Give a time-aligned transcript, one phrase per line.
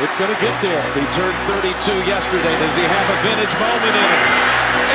[0.00, 0.80] It's going to get there.
[0.96, 1.76] He turned 32
[2.08, 2.56] yesterday.
[2.56, 4.20] Does he have a vintage moment in it?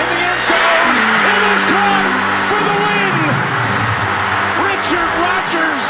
[0.01, 0.97] In the end zone,
[1.29, 2.08] it is caught
[2.50, 3.16] for the win.
[4.66, 5.86] Richard Rodgers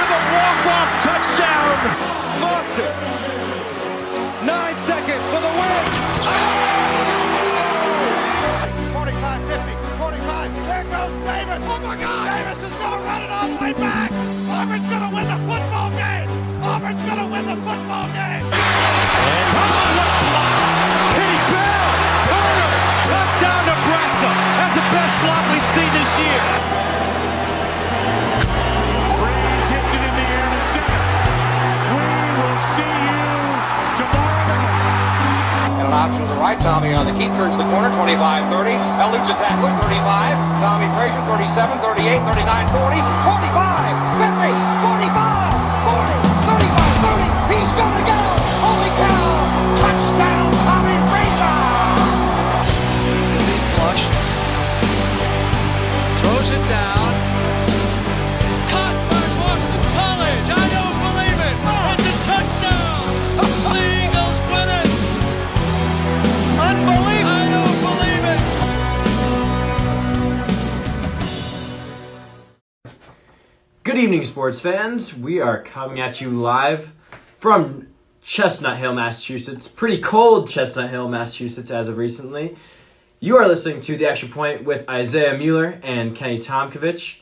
[0.00, 1.76] with a walk-off touchdown.
[2.40, 2.88] Foster.
[4.48, 5.99] Nine seconds for the win.
[17.70, 18.42] Football game.
[23.06, 24.30] Touchdown Nebraska.
[24.58, 26.42] That's the best block we've seen this year.
[29.70, 30.98] Hits it in the air to center.
[31.94, 32.10] We
[32.42, 33.22] will see you
[34.02, 34.66] tomorrow.
[35.78, 36.58] And an option to the right.
[36.58, 37.94] Tommie on the keep turns the corner.
[37.94, 38.74] 25 30.
[38.98, 39.70] Eludes a tackler.
[39.78, 40.34] 35.
[40.58, 41.22] Tommie Frazier.
[41.22, 42.98] 37, 38, 39, 40,
[43.30, 44.79] 45, 50,
[74.00, 75.14] evening, sports fans.
[75.14, 76.90] We are coming at you live
[77.38, 77.86] from
[78.22, 79.68] Chestnut Hill, Massachusetts.
[79.68, 82.56] Pretty cold Chestnut Hill, Massachusetts, as of recently.
[83.18, 87.16] You are listening to The Extra Point with Isaiah Mueller and Kenny Tomkovich.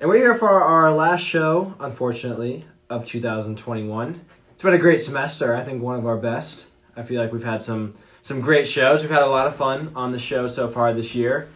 [0.00, 4.20] And we're here for our last show, unfortunately, of 2021.
[4.52, 5.56] It's been a great semester.
[5.56, 6.66] I think one of our best.
[6.94, 9.00] I feel like we've had some some great shows.
[9.00, 11.48] We've had a lot of fun on the show so far this year.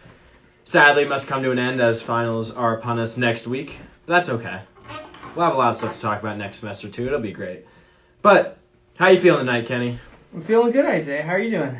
[0.63, 3.77] Sadly, must come to an end as finals are upon us next week.
[4.05, 4.61] But that's okay.
[5.35, 7.07] We'll have a lot of stuff to talk about next semester too.
[7.07, 7.65] It'll be great.
[8.21, 8.57] But
[8.95, 9.99] how you feeling tonight, Kenny?
[10.33, 11.23] I'm feeling good, Isaiah.
[11.23, 11.77] How are you doing?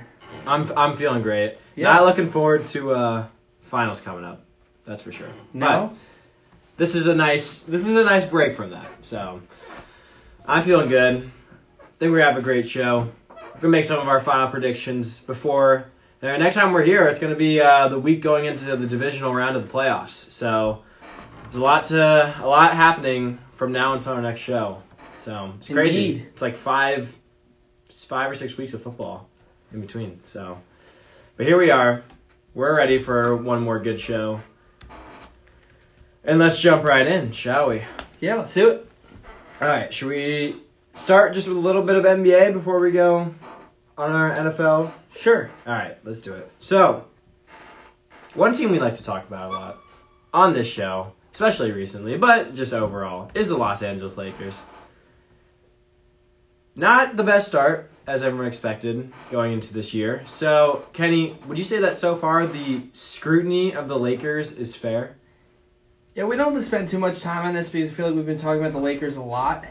[0.47, 1.57] I'm I'm feeling great.
[1.75, 1.93] Yeah.
[1.93, 3.27] Not looking forward to uh,
[3.69, 4.43] finals coming up.
[4.85, 5.29] That's for sure.
[5.53, 5.89] No?
[5.89, 5.97] But
[6.77, 8.89] this is a nice this is a nice break from that.
[9.01, 9.41] So
[10.45, 11.15] I'm feeling good.
[11.17, 13.09] I think we're gonna have a great show.
[13.29, 15.85] We're gonna make some of our final predictions before
[16.19, 17.07] the next time we're here.
[17.07, 20.31] It's gonna be uh, the week going into the divisional round of the playoffs.
[20.31, 20.83] So
[21.53, 24.81] there's a lot to a lot happening from now until our next show.
[25.17, 26.25] So it's crazy.
[26.33, 27.15] It's like five
[27.89, 29.29] five or six weeks of football
[29.71, 30.19] in between.
[30.23, 30.57] So
[31.37, 32.03] but here we are.
[32.55, 34.41] We're ready for one more good show.
[36.23, 37.83] And let's jump right in, shall we?
[38.19, 38.89] Yeah, let's do it.
[39.61, 40.55] All right, should we
[40.95, 43.33] start just with a little bit of NBA before we go
[43.95, 44.91] on our NFL?
[45.15, 45.51] Sure.
[45.67, 46.51] All right, let's do it.
[46.59, 47.05] So,
[48.33, 49.77] one team we like to talk about a lot
[50.33, 54.61] on this show, especially recently, but just overall, is the Los Angeles Lakers.
[56.75, 60.23] Not the best start, as everyone expected, going into this year.
[60.27, 65.17] So, Kenny, would you say that so far the scrutiny of the Lakers is fair?
[66.15, 68.39] Yeah, we don't spend too much time on this because I feel like we've been
[68.39, 69.65] talking about the Lakers a lot.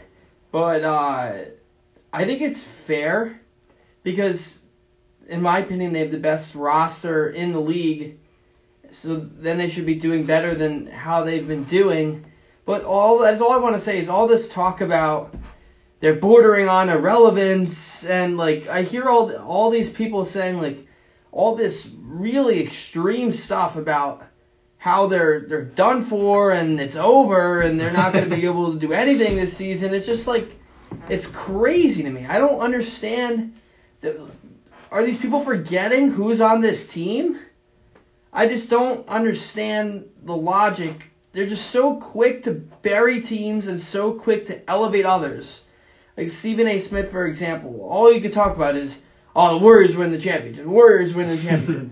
[0.51, 1.35] But uh,
[2.11, 3.39] I think it's fair
[4.03, 4.59] because,
[5.27, 8.19] in my opinion, they have the best roster in the league.
[8.93, 12.25] So then they should be doing better than how they've been doing.
[12.65, 15.35] But all that's all I want to say is all this talk about
[15.99, 20.87] they're bordering on irrelevance and like I hear all all these people saying like
[21.31, 24.23] all this really extreme stuff about
[24.77, 28.73] how they're they're done for and it's over and they're not going to be able
[28.73, 29.93] to do anything this season.
[29.93, 30.59] It's just like
[31.09, 32.25] it's crazy to me.
[32.25, 33.55] I don't understand.
[34.01, 34.29] The,
[34.91, 37.39] are these people forgetting who's on this team?
[38.33, 41.03] I just don't understand the logic.
[41.33, 42.51] They're just so quick to
[42.81, 45.61] bury teams and so quick to elevate others.
[46.17, 46.79] Like Stephen A.
[46.79, 48.97] Smith, for example, all you could talk about is,
[49.35, 50.63] oh, the Warriors win the championship.
[50.63, 51.91] The Warriors win the championship.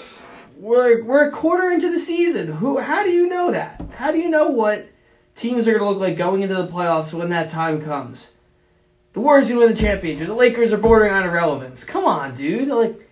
[0.58, 2.48] we're we're a quarter into the season.
[2.48, 2.78] Who?
[2.78, 3.82] How do you know that?
[3.94, 4.88] How do you know what
[5.36, 8.28] teams are going to look like going into the playoffs when that time comes?
[9.14, 10.28] The Warriors to win the championship.
[10.28, 11.84] The Lakers are bordering on irrelevance.
[11.84, 12.68] Come on, dude.
[12.68, 13.07] Like,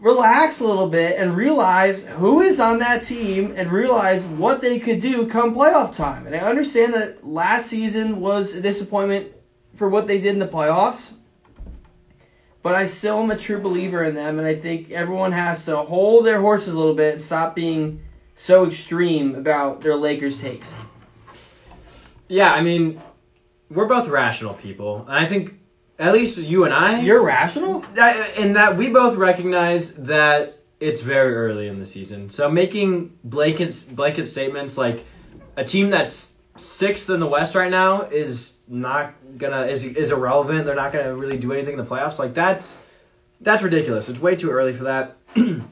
[0.00, 4.78] relax a little bit and realize who is on that team and realize what they
[4.78, 6.26] could do come playoff time.
[6.26, 9.32] And I understand that last season was a disappointment
[9.76, 11.12] for what they did in the playoffs.
[12.62, 15.76] But I still am a true believer in them, and I think everyone has to
[15.76, 18.02] hold their horses a little bit and stop being
[18.34, 20.66] so extreme about their Lakers takes.
[22.26, 23.00] Yeah, I mean,
[23.70, 25.57] we're both rational people, and I think
[25.98, 27.80] at least you and I, You're rational?
[27.94, 32.30] that, in that we both recognize that it's very early in the season.
[32.30, 35.04] So making blanket blanket statements like
[35.56, 40.66] a team that's sixth in the West right now is not gonna is is irrelevant.
[40.66, 42.18] They're not gonna really do anything in the playoffs.
[42.18, 42.76] Like that's
[43.40, 44.08] that's ridiculous.
[44.08, 45.16] It's way too early for that.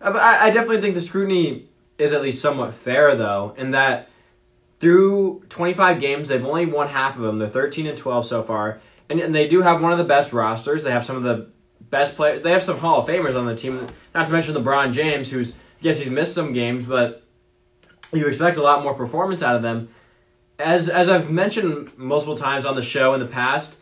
[0.00, 4.08] But I, I definitely think the scrutiny is at least somewhat fair though, in that
[4.80, 7.38] through 25 games they've only won half of them.
[7.38, 10.32] They're 13 and 12 so far, and, and they do have one of the best
[10.32, 10.82] rosters.
[10.82, 11.50] They have some of the
[11.90, 12.42] best players.
[12.42, 13.86] They have some Hall of Famers on the team.
[14.14, 17.22] Not to mention LeBron James, who's yes he's missed some games, but
[18.12, 19.88] you expect a lot more performance out of them.
[20.58, 23.74] As as I've mentioned multiple times on the show in the past,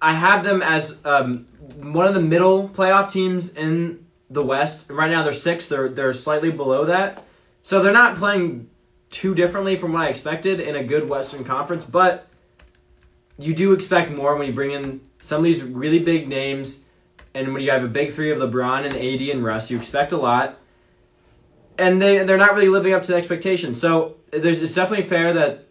[0.00, 4.90] I have them as um, one of the middle playoff teams in the West.
[4.90, 5.66] Right now they're six.
[5.66, 7.24] They're they're slightly below that,
[7.62, 8.70] so they're not playing
[9.10, 11.84] too differently from what I expected in a good Western Conference.
[11.84, 12.29] But
[13.40, 16.84] you do expect more when you bring in some of these really big names,
[17.34, 20.12] and when you have a big three of LeBron and AD and Russ, you expect
[20.12, 20.58] a lot.
[21.78, 23.80] And they they're not really living up to the expectations.
[23.80, 25.66] So there's it's definitely fair that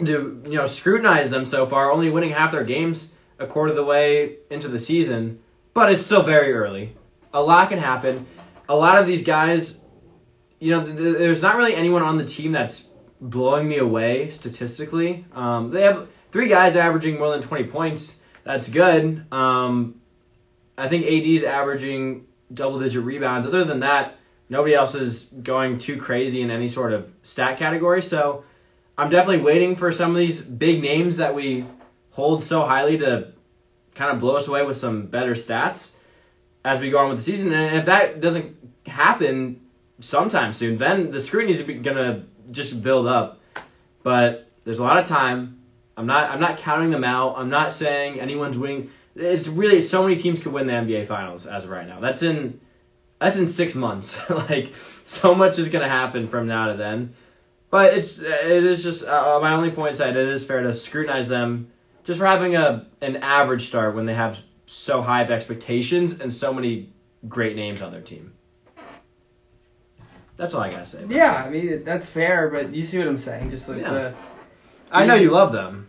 [0.00, 3.76] to you know scrutinize them so far, only winning half their games a quarter of
[3.76, 5.40] the way into the season,
[5.74, 6.94] but it's still very early.
[7.34, 8.26] A lot can happen.
[8.68, 9.78] A lot of these guys,
[10.60, 12.84] you know, th- th- there's not really anyone on the team that's
[13.20, 15.24] blowing me away statistically.
[15.32, 18.16] Um, they have three guys averaging more than 20 points.
[18.44, 19.24] That's good.
[19.30, 20.00] Um,
[20.76, 23.46] I think AD's averaging double digit rebounds.
[23.46, 24.18] Other than that,
[24.48, 28.02] nobody else is going too crazy in any sort of stat category.
[28.02, 28.44] So
[28.98, 31.66] I'm definitely waiting for some of these big names that we
[32.10, 33.32] hold so highly to
[33.94, 35.92] kind of blow us away with some better stats
[36.64, 37.52] as we go on with the season.
[37.52, 38.56] And if that doesn't
[38.86, 39.60] happen
[40.00, 43.40] sometime soon, then the scrutiny is going to just build up.
[44.02, 45.61] But there's a lot of time.
[45.96, 46.30] I'm not.
[46.30, 47.34] I'm not counting them out.
[47.36, 48.90] I'm not saying anyone's winning.
[49.14, 52.00] It's really so many teams could win the NBA Finals as of right now.
[52.00, 52.60] That's in
[53.20, 54.18] that's in six months.
[54.30, 54.72] like
[55.04, 57.14] so much is going to happen from now to then.
[57.70, 60.74] But it's it is just uh, my only point is that it is fair to
[60.74, 61.70] scrutinize them
[62.04, 66.32] just for having a an average start when they have so high of expectations and
[66.32, 66.92] so many
[67.28, 68.32] great names on their team.
[70.36, 71.04] That's all I gotta say.
[71.08, 73.50] Yeah, I mean that's fair, but you see what I'm saying?
[73.50, 73.90] Just like Yeah.
[73.92, 74.14] the
[74.92, 75.88] I know you love them,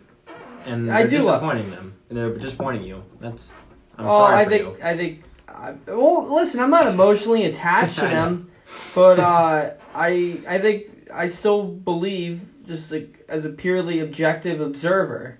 [0.64, 3.02] and I they're do love disappointing them, and they're disappointing you.
[3.20, 3.52] That's
[3.98, 4.76] I'm oh, sorry I for think you.
[4.82, 5.22] I think.
[5.48, 8.14] I, well, listen, I'm not emotionally attached to I know.
[8.14, 8.50] them,
[8.94, 15.38] but uh, I I think I still believe, just like as a purely objective observer,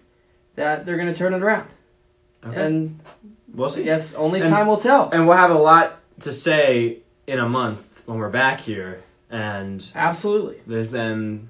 [0.55, 1.69] that they're going to turn it around.
[2.47, 2.61] Okay.
[2.63, 3.01] And
[3.53, 3.85] we'll I see.
[3.85, 5.11] guess only And- time will tell.
[5.11, 9.85] And we'll have a lot to say in a month when we're back here, and
[9.95, 10.61] Absolutely.
[10.67, 11.49] there's been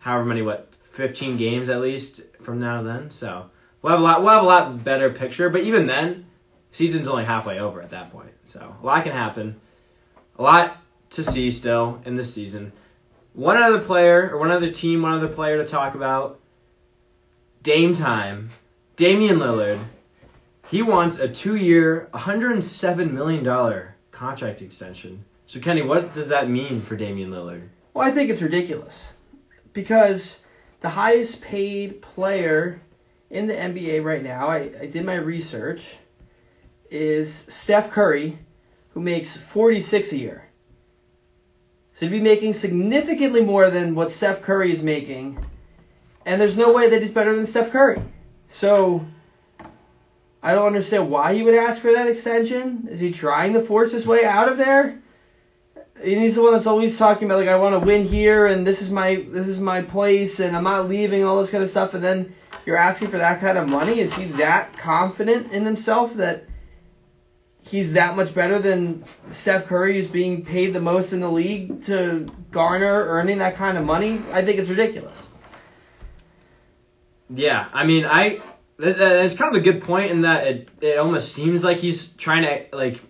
[0.00, 3.50] however many what 15 games at least from now to then so
[3.80, 6.26] we'll have a lot we'll have a lot better picture but even then
[6.70, 9.58] season's only halfway over at that point so a lot can happen.
[10.38, 10.76] A lot
[11.10, 12.72] to see still in this season.
[13.32, 16.38] One other player or one other team one other player to talk about.
[17.62, 18.50] Dame time.
[18.96, 19.82] Damian Lillard.
[20.68, 25.24] He wants a two-year 107 million dollar contract extension.
[25.46, 27.68] So Kenny what does that mean for Damian Lillard?
[27.94, 29.06] Well, I think it's ridiculous.
[29.72, 30.40] Because
[30.82, 32.80] the highest paid player
[33.30, 35.94] in the NBA right now, I, I did my research,
[36.90, 38.38] is Steph Curry,
[38.90, 40.48] who makes 46 a year.
[41.94, 45.44] So he'd be making significantly more than what Steph Curry is making,
[46.26, 48.02] and there's no way that he's better than Steph Curry.
[48.50, 49.06] So
[50.42, 52.88] I don't understand why he would ask for that extension.
[52.90, 55.01] Is he trying to force his way out of there?
[55.96, 58.66] And he's the one that's always talking about like I want to win here and
[58.66, 61.70] this is my this is my place and I'm not leaving all this kind of
[61.70, 62.34] stuff and then
[62.64, 64.00] you're asking for that kind of money?
[64.00, 66.44] Is he that confident in himself that
[67.60, 71.82] he's that much better than Steph Curry who's being paid the most in the league
[71.84, 74.22] to garner earning that kind of money?
[74.32, 75.28] I think it's ridiculous.
[77.30, 78.42] Yeah, I mean, I
[78.78, 82.42] it's kind of a good point in that it it almost seems like he's trying
[82.42, 83.00] to like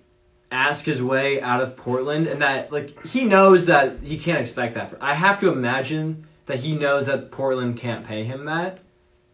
[0.53, 4.75] ask his way out of Portland, and that like he knows that he can't expect
[4.75, 4.95] that.
[5.01, 8.79] I have to imagine that he knows that Portland can't pay him that.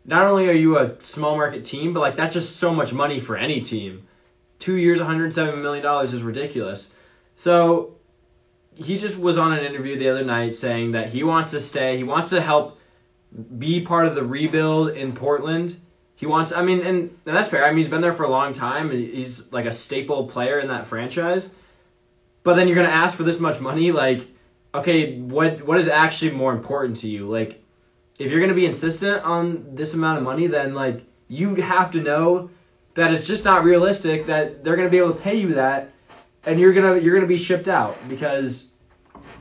[0.04, 3.20] Not only are you a small market team, but like that's just so much money
[3.20, 4.06] for any team.
[4.58, 6.90] Two years, 107 million dollars is ridiculous.
[7.34, 7.96] So
[8.74, 11.96] he just was on an interview the other night saying that he wants to stay.
[11.96, 12.78] He wants to help
[13.58, 15.76] be part of the rebuild in Portland.
[16.18, 17.64] He wants, I mean, and, and that's fair.
[17.64, 18.90] I mean, he's been there for a long time.
[18.90, 21.48] and He's like a staple player in that franchise.
[22.42, 23.92] But then you're to ask for this much money.
[23.92, 24.26] Like,
[24.74, 27.28] okay, what what is actually more important to you?
[27.28, 27.62] Like,
[28.18, 32.00] if you're to be insistent on this amount of money, then like you have to
[32.00, 32.50] know
[32.94, 35.92] that it's just not realistic that they're to be able to pay you that,
[36.44, 38.66] and you're gonna you're gonna be shipped out because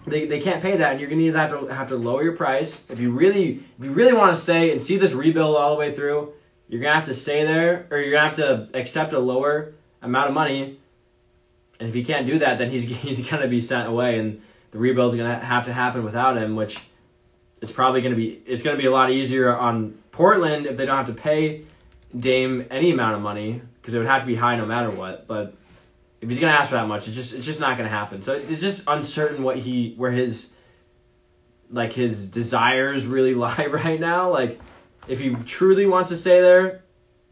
[0.06, 2.38] They, they can't pay that, and you're gonna either have to have to lower your
[2.38, 5.72] price if you really if you really want to stay and see this rebuild all
[5.72, 6.34] the way through.
[6.68, 10.30] You're gonna have to stay there, or you're gonna have to accept a lower amount
[10.30, 10.80] of money.
[11.80, 14.78] And if he can't do that, then he's he's gonna be sent away, and the
[14.78, 16.80] rebuild's gonna have to happen without him, which
[17.62, 20.98] is probably gonna be it's gonna be a lot easier on Portland if they don't
[20.98, 21.66] have to pay
[22.18, 25.28] Dame any amount of money because it would have to be high no matter what.
[25.28, 25.54] But
[26.22, 28.24] if he's gonna ask for that much, it's just it's just not gonna happen.
[28.24, 30.50] So it's just uncertain what he where his
[31.70, 34.32] like his desires really lie right now.
[34.32, 34.60] Like
[35.08, 36.84] if he truly wants to stay there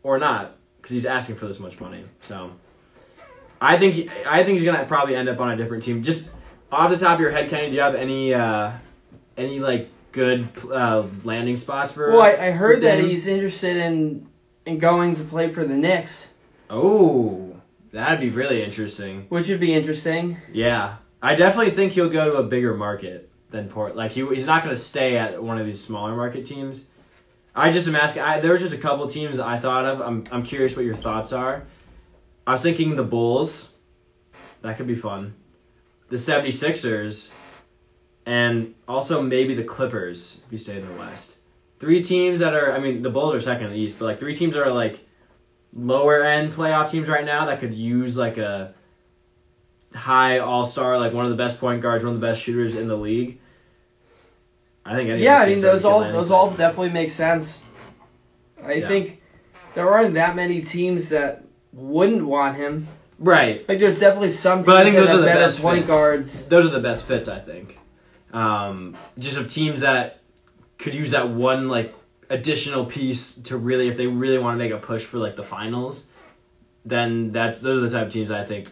[0.03, 2.03] or not because he's asking for this much money.
[2.27, 2.51] So
[3.61, 6.03] I think he, I think he's gonna probably end up on a different team.
[6.03, 6.29] Just
[6.71, 8.71] off the top of your head, Kenny, do you have any uh,
[9.37, 12.11] any like good uh, landing spots for?
[12.11, 14.27] Well, I, I heard that he's interested in
[14.65, 16.27] in going to play for the Knicks,
[16.69, 17.55] Oh,
[17.91, 19.25] that'd be really interesting.
[19.29, 20.37] which would be interesting.
[20.51, 23.95] Yeah, I definitely think he'll go to a bigger market than Port.
[23.95, 26.81] Like he, he's not going to stay at one of these smaller market teams.
[27.55, 28.21] I just am asking.
[28.21, 30.01] I, there was just a couple teams I thought of.
[30.01, 31.65] I'm I'm curious what your thoughts are.
[32.45, 33.69] I was thinking the Bulls.
[34.61, 35.33] That could be fun.
[36.09, 37.29] The 76ers.
[38.25, 41.37] And also maybe the Clippers if you stay in the West.
[41.79, 42.73] Three teams that are.
[42.73, 44.73] I mean, the Bulls are second in the East, but like three teams that are
[44.73, 44.99] like
[45.73, 48.73] lower end playoff teams right now that could use like a
[49.93, 52.75] high all star, like one of the best point guards, one of the best shooters
[52.75, 53.39] in the league.
[54.85, 55.19] I think.
[55.19, 57.61] Yeah, I mean those all those all definitely make sense.
[58.63, 58.87] I Yeah.
[58.87, 59.21] think
[59.73, 62.87] there aren't that many teams that wouldn't want him.
[63.19, 63.67] right.
[63.67, 65.87] Like there's definitely some teams But I think that those are the best point fits.
[65.87, 66.45] guards.
[66.47, 67.77] Those are the best fits, I think.
[68.33, 70.19] Um, just of teams that
[70.77, 71.93] could use that one like
[72.29, 75.43] additional piece to really, if they really want to make a push for like the
[75.43, 76.05] finals,
[76.85, 78.69] then that's those are the type of teams I think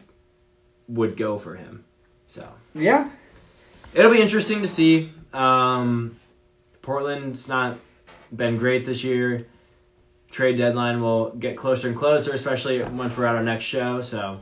[0.88, 1.84] would go for him.
[2.28, 3.10] So Yeah,
[3.94, 5.12] it'll be interesting to see.
[5.34, 6.18] Um,
[6.82, 7.78] Portland's not
[8.36, 9.48] been great this year.
[10.32, 14.02] Trade deadline will get closer and closer, especially once we're at our next show.
[14.02, 14.40] So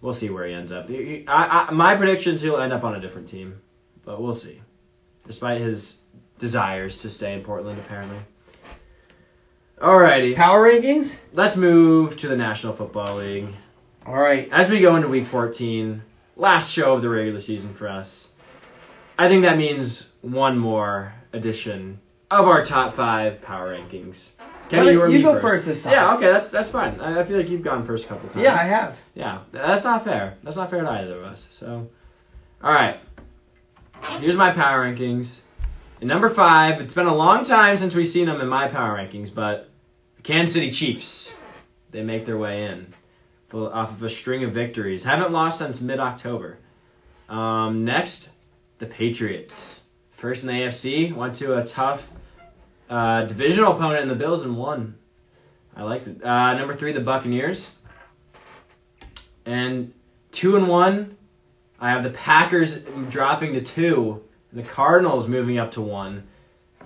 [0.00, 0.88] we'll see where he ends up.
[0.90, 3.60] I, I, my prediction is he'll end up on a different team,
[4.04, 4.60] but we'll see.
[5.26, 5.98] Despite his
[6.38, 8.18] desires to stay in Portland, apparently.
[9.78, 11.12] Alrighty, power rankings.
[11.32, 13.48] let's move to the National Football League.
[14.04, 16.02] All right, As we go into week 14,
[16.36, 18.28] last show of the regular season for us,
[19.18, 21.98] I think that means one more edition
[22.30, 24.28] of our top five power rankings.
[24.68, 25.92] Kenny, don't or you go first this time.
[25.92, 27.00] Yeah, okay, that's that's fine.
[27.00, 28.44] I, I feel like you've gone first a couple times.
[28.44, 28.96] yeah, I have.
[29.14, 30.36] Yeah, that's not fair.
[30.44, 31.48] That's not fair to either of us.
[31.50, 31.88] So,
[32.62, 33.00] all right.
[34.20, 35.42] Here's my power rankings.
[36.00, 38.96] And number five, it's been a long time since we've seen them in my power
[38.96, 39.68] rankings, but
[40.16, 41.34] the Kansas City Chiefs,
[41.90, 42.94] they make their way in
[43.52, 45.02] off of a string of victories.
[45.02, 46.58] Haven't lost since mid October.
[47.28, 48.30] Um, next,
[48.78, 49.79] the Patriots.
[50.20, 52.06] First in the AFC, went to a tough
[52.90, 54.98] uh, divisional opponent in the Bills and won.
[55.74, 56.22] I liked it.
[56.22, 57.72] Uh, number three, the Buccaneers.
[59.46, 59.94] And
[60.30, 61.16] two and one,
[61.78, 66.28] I have the Packers dropping to two, and the Cardinals moving up to one.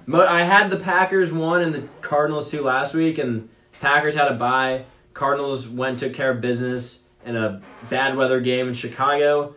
[0.06, 3.48] Mo- I had the Packers one and the Cardinals two last week, and
[3.80, 4.84] Packers had a bye.
[5.12, 7.60] Cardinals went took care of business in a
[7.90, 9.56] bad weather game in Chicago.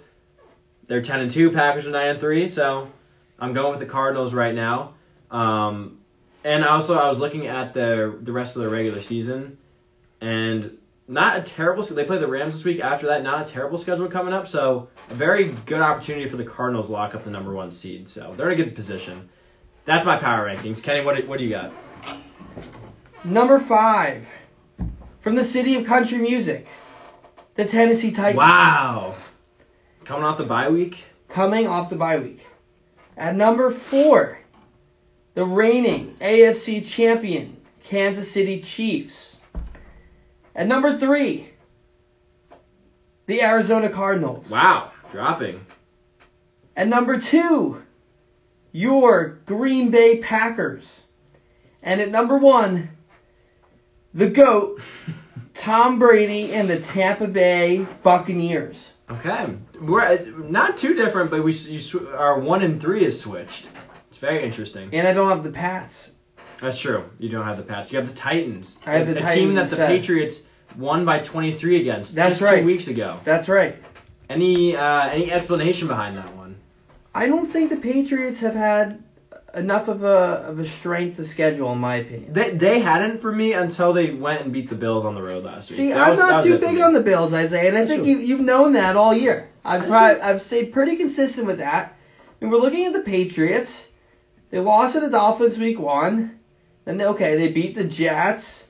[0.87, 1.51] They're ten and two.
[1.51, 2.47] Packers are nine and three.
[2.47, 2.89] So
[3.39, 4.93] I'm going with the Cardinals right now.
[5.31, 5.99] Um,
[6.43, 9.57] and also, I was looking at the the rest of the regular season,
[10.21, 10.77] and
[11.07, 11.83] not a terrible.
[11.83, 12.79] They play the Rams this week.
[12.81, 14.47] After that, not a terrible schedule coming up.
[14.47, 18.07] So a very good opportunity for the Cardinals to lock up the number one seed.
[18.07, 19.29] So they're in a good position.
[19.85, 20.83] That's my power rankings.
[20.83, 21.71] Kenny, what do, what do you got?
[23.23, 24.25] Number five,
[25.21, 26.67] from the city of country music,
[27.55, 28.37] the Tennessee Titans.
[28.37, 29.15] Wow,
[30.05, 31.05] coming off the bye week.
[31.29, 32.46] Coming off the bye week.
[33.17, 34.37] At number four,
[35.33, 39.37] the reigning AFC champion, Kansas City Chiefs.
[40.55, 41.49] At number three,
[43.25, 44.49] the Arizona Cardinals.
[44.49, 45.65] Wow, dropping.
[46.75, 47.81] At number two,
[48.71, 51.03] your Green Bay Packers.
[51.81, 52.89] And at number one,
[54.13, 54.79] the GOAT,
[55.55, 58.91] Tom Brady and the Tampa Bay Buccaneers.
[59.09, 60.17] Okay, we're uh,
[60.49, 63.65] not too different, but we you, sw- our one and three is switched.
[64.09, 64.89] It's very interesting.
[64.91, 66.11] And I don't have the Pats.
[66.61, 67.05] That's true.
[67.17, 67.91] You don't have the Pats.
[67.91, 68.79] You have the Titans.
[68.85, 69.77] I have the a Titans team that the.
[69.77, 70.41] Patriots
[70.75, 72.15] won by 23 against.
[72.15, 72.59] That's just right.
[72.61, 73.19] Two weeks ago.
[73.23, 73.77] That's right.
[74.29, 76.57] Any uh, any explanation behind that one?
[77.15, 79.01] I don't think the Patriots have had
[79.57, 82.33] enough of a of a strength of schedule, in my opinion.
[82.33, 85.43] They they hadn't for me until they went and beat the Bills on the road
[85.43, 85.77] last week.
[85.77, 88.17] See, That I'm was- not too big on the Bills, Isaiah, and I think you,
[88.19, 89.49] you've known that all year.
[89.65, 91.95] I've probably, I've stayed pretty consistent with that.
[92.39, 93.87] And we're looking at the Patriots.
[94.49, 96.39] They lost to the Dolphins week one.
[96.85, 98.63] Then they, okay, they beat the Jets.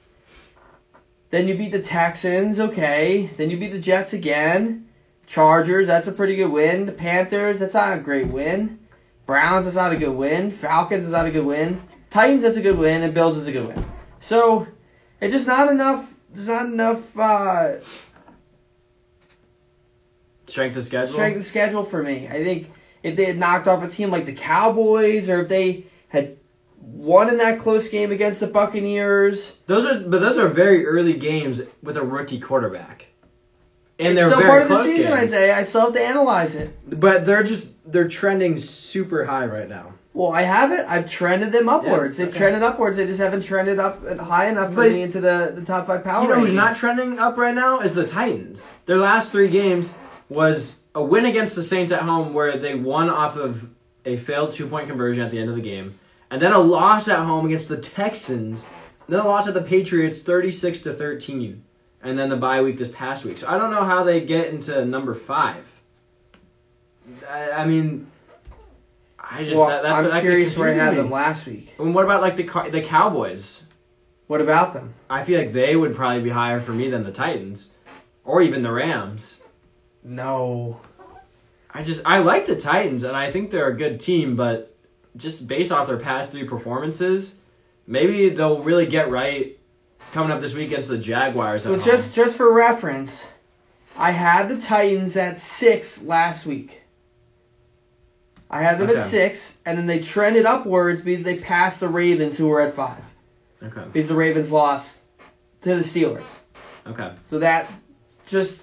[1.29, 3.29] Then you beat the Texans, okay.
[3.37, 4.87] Then you beat the Jets again.
[5.27, 6.85] Chargers, that's a pretty good win.
[6.85, 8.79] The Panthers, that's not a great win.
[9.27, 10.51] Browns, that's not a good win.
[10.51, 11.81] Falcons is not a good win.
[12.09, 13.03] Titans, that's a good win.
[13.03, 13.85] And Bills is a good win.
[14.21, 14.65] So
[15.21, 16.11] it's just not enough.
[16.33, 17.73] There's not enough uh,
[20.47, 21.13] Strength of schedule.
[21.13, 22.27] strength of schedule for me.
[22.27, 22.71] I think
[23.03, 26.37] if they had knocked off a team like the Cowboys, or if they had
[26.79, 31.13] won in that close game against the Buccaneers, Those are, but those are very early
[31.13, 33.06] games with a rookie quarterback,
[33.99, 35.11] and it's they're still very part of the season.
[35.11, 35.33] games.
[35.33, 36.77] I say I still have to analyze it.
[36.99, 39.93] But they're just they're trending super high right now.
[40.13, 40.83] Well, I have it.
[40.87, 42.17] I've trended them upwards.
[42.17, 42.37] They've okay.
[42.37, 42.97] trended upwards.
[42.97, 46.03] They just haven't trended up high enough for But- me into the, the top five
[46.03, 48.69] power you know who's not trending up right now is the Titans.
[48.87, 49.93] Their last three games
[50.29, 53.69] was a win against the Saints at home where they won off of
[54.05, 55.99] a failed two point conversion at the end of the game,
[56.31, 58.65] and then a loss at home against the Texans,
[59.07, 61.63] then a loss at the Patriots thirty six to thirteen,
[62.01, 63.37] and then the bye week this past week.
[63.37, 65.65] So I don't know how they get into number five.
[67.29, 68.07] I, I mean,
[69.19, 71.73] I just well, that, that, I'm that curious where I had them last week.
[71.79, 73.63] And what about like the the Cowboys?
[74.27, 74.93] What about them?
[75.09, 77.69] I feel like they would probably be higher for me than the Titans,
[78.25, 79.41] or even the Rams.
[80.03, 80.79] No.
[81.71, 84.75] I just I like the Titans and I think they're a good team, but
[85.15, 87.35] just based off their past three performances,
[87.85, 89.56] maybe they'll really get right
[90.11, 91.65] coming up this week against the Jaguars.
[91.65, 91.89] At Well, home.
[91.89, 93.23] just just for reference,
[93.97, 96.81] I had the Titans at six last week.
[98.49, 98.99] I had them Okay.
[98.99, 102.75] at six, and then they trended upwards because they passed the Ravens, who were at
[102.75, 103.01] five.
[103.61, 104.99] okay, Because the Ravens lost
[105.63, 106.23] to the Steelers.
[106.87, 107.11] okay.
[107.29, 107.69] So that
[108.27, 108.61] just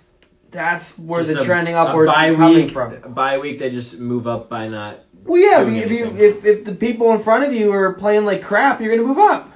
[0.50, 2.94] that's where Just the a- trending upwards is coming week, from.
[3.12, 5.00] Bye week, they just move up by not.
[5.24, 8.42] Well, yeah, if you, if if the people in front of you are playing like
[8.42, 9.53] crap, you're gonna move up.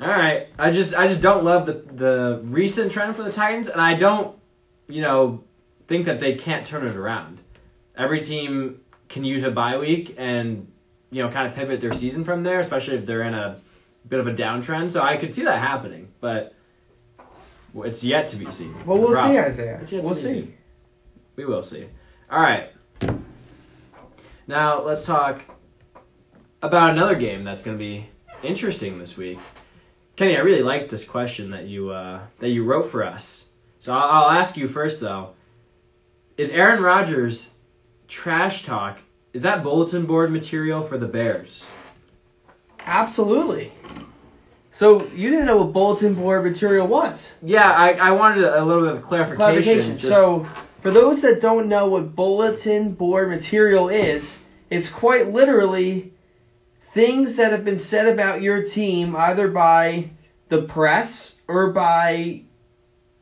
[0.00, 0.48] All right.
[0.58, 3.94] I just I just don't love the the recent trend for the Titans, and I
[3.94, 4.36] don't,
[4.88, 5.42] you know,
[5.88, 7.40] think that they can't turn it around.
[7.96, 10.70] Every team can use a bye week and
[11.10, 13.58] you know kind of pivot their season from there, especially if they're in a
[14.08, 14.90] bit of a downtrend.
[14.90, 16.54] So I could see that happening, but
[17.76, 18.74] it's yet to be seen.
[18.84, 19.38] Well, we'll see.
[19.38, 19.78] Isaiah.
[19.82, 20.28] It's yet to We'll see.
[20.28, 20.54] seen.
[21.36, 21.86] We will see.
[22.30, 22.70] All right.
[24.46, 25.40] Now let's talk
[26.62, 28.08] about another game that's going to be
[28.42, 29.38] interesting this week.
[30.16, 33.46] Kenny, I really like this question that you uh, that you wrote for us.
[33.80, 35.30] So I'll, I'll ask you first, though.
[36.36, 37.50] Is Aaron Rodgers
[38.08, 38.98] trash talk?
[39.32, 41.66] Is that bulletin board material for the Bears?
[42.86, 43.72] Absolutely.
[44.72, 47.30] So you didn't know what bulletin board material was.
[47.42, 49.36] Yeah, I, I wanted a little bit of clarification.
[49.36, 49.98] Clarification.
[49.98, 50.46] just- So
[50.82, 54.36] for those that don't know what bulletin board material is,
[54.70, 56.12] it's quite literally
[56.96, 60.08] things that have been said about your team either by
[60.48, 62.40] the press or by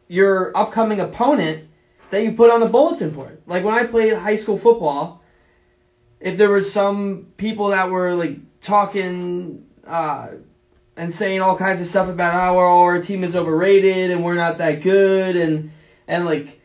[0.06, 1.68] your upcoming opponent
[2.12, 3.42] that you put on the bulletin board.
[3.48, 5.24] Like when I played high school football,
[6.20, 10.28] if there were some people that were like talking uh,
[10.96, 14.36] and saying all kinds of stuff about how our, our team is overrated and we're
[14.36, 15.72] not that good and
[16.06, 16.60] and like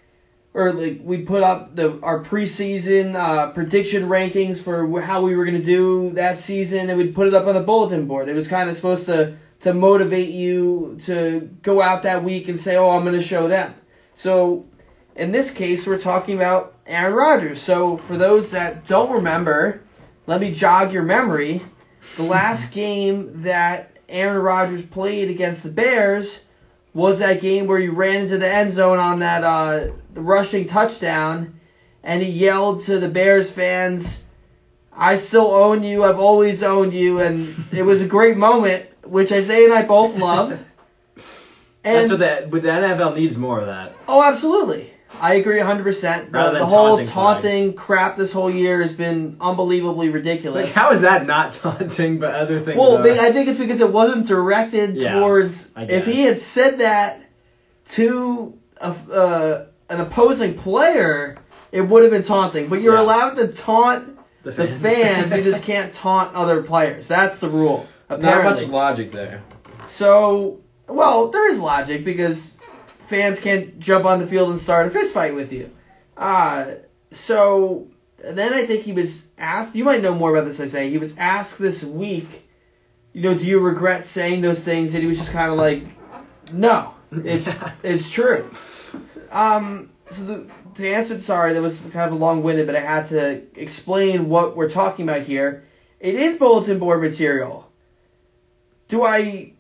[0.60, 5.46] or like we put up the our preseason uh, prediction rankings for how we were
[5.46, 8.28] gonna do that season and we'd put it up on the bulletin board.
[8.28, 12.60] It was kind of supposed to to motivate you to go out that week and
[12.60, 13.74] say, "Oh, I'm gonna show them."
[14.16, 14.66] So
[15.16, 17.62] in this case, we're talking about Aaron Rodgers.
[17.62, 19.82] So for those that don't remember,
[20.28, 21.62] let me jog your memory.
[22.18, 26.42] The last game that Aaron Rodgers played against the Bears
[27.00, 30.68] was that game where he ran into the end zone on that uh, the rushing
[30.68, 31.60] touchdown,
[32.04, 34.22] and he yelled to the Bears fans,
[34.94, 36.04] "I still own you.
[36.04, 40.16] I've always owned you," and it was a great moment, which Isaiah and I both
[40.16, 40.60] loved.
[41.82, 43.96] And That's what the, but the NFL needs more of that.
[44.06, 44.92] Oh, absolutely.
[45.22, 45.82] I agree 100%.
[45.84, 50.66] The, than the whole taunting taunting crap this whole year has been unbelievably ridiculous.
[50.66, 53.12] Like, how is that not taunting, but other things well, are?
[53.12, 55.70] I think it's because it wasn't directed Yeah, towards.
[55.76, 57.22] If he had said that
[57.90, 61.38] to a, uh, an opposing player,
[61.72, 62.70] it would have been taunting.
[62.70, 63.02] But you're Yeah.
[63.02, 64.82] allowed to taunt The the fans.
[64.82, 65.34] fans.
[65.34, 67.08] you just can't taunt other players.
[67.08, 67.88] That's the rule.
[68.10, 69.44] Not much logic there.
[69.88, 72.58] So, well, there is logic because
[73.10, 75.72] fans can't jump on the field and start a fist fight with you.
[76.16, 76.76] Uh,
[77.12, 77.88] so
[78.24, 79.76] then I think he was asked.
[79.76, 80.60] You might know more about this.
[80.60, 82.48] I say he was asked this week.
[83.14, 84.94] You know, do you regret saying those things?
[84.94, 85.84] And he was just kind of like,
[86.54, 87.50] no, it's
[87.84, 88.50] it's true.
[89.32, 92.82] Um, so the, to answer, sorry, that was kind of a long winded, but I
[92.82, 95.64] had to explain what we're talking about here.
[96.00, 97.72] It is bulletin board material.
[98.88, 99.54] Do I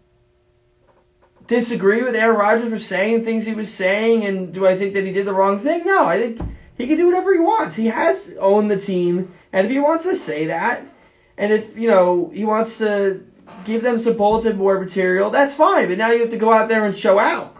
[1.49, 5.03] disagree with Aaron Rodgers for saying things he was saying, and do I think that
[5.03, 5.83] he did the wrong thing?
[5.83, 6.39] No, I think
[6.77, 7.75] he can do whatever he wants.
[7.75, 10.83] He has owned the team, and if he wants to say that,
[11.37, 13.25] and if you know he wants to
[13.65, 15.89] give them some bulletin board material, that's fine.
[15.89, 17.57] But now you have to go out there and show out.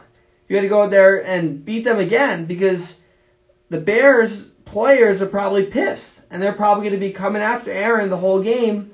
[0.48, 2.98] You got to go out there and beat them again because
[3.70, 8.10] the Bears players are probably pissed, and they're probably going to be coming after Aaron
[8.10, 8.94] the whole game.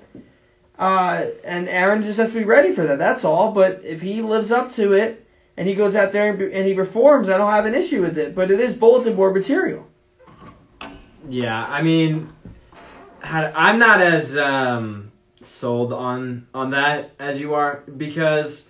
[0.78, 2.98] Uh, and Aaron just has to be ready for that.
[2.98, 3.52] That's all.
[3.52, 5.26] But if he lives up to it
[5.58, 8.18] and he goes out there and, and he performs, I don't have an issue with
[8.18, 8.36] it.
[8.36, 9.88] But it is bulletin board material.
[11.30, 12.30] Yeah, I mean,
[13.24, 15.12] I'm not as um,
[15.42, 18.68] sold on on that as you are because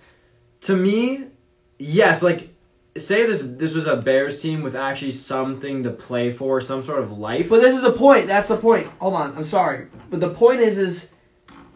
[0.61, 1.25] to me,
[1.77, 2.49] yes, like
[2.97, 7.03] say this this was a Bears team with actually something to play for, some sort
[7.03, 7.49] of life.
[7.49, 8.27] But this is the point.
[8.27, 8.87] That's the point.
[8.99, 9.35] Hold on.
[9.35, 9.87] I'm sorry.
[10.09, 11.07] But the point is, is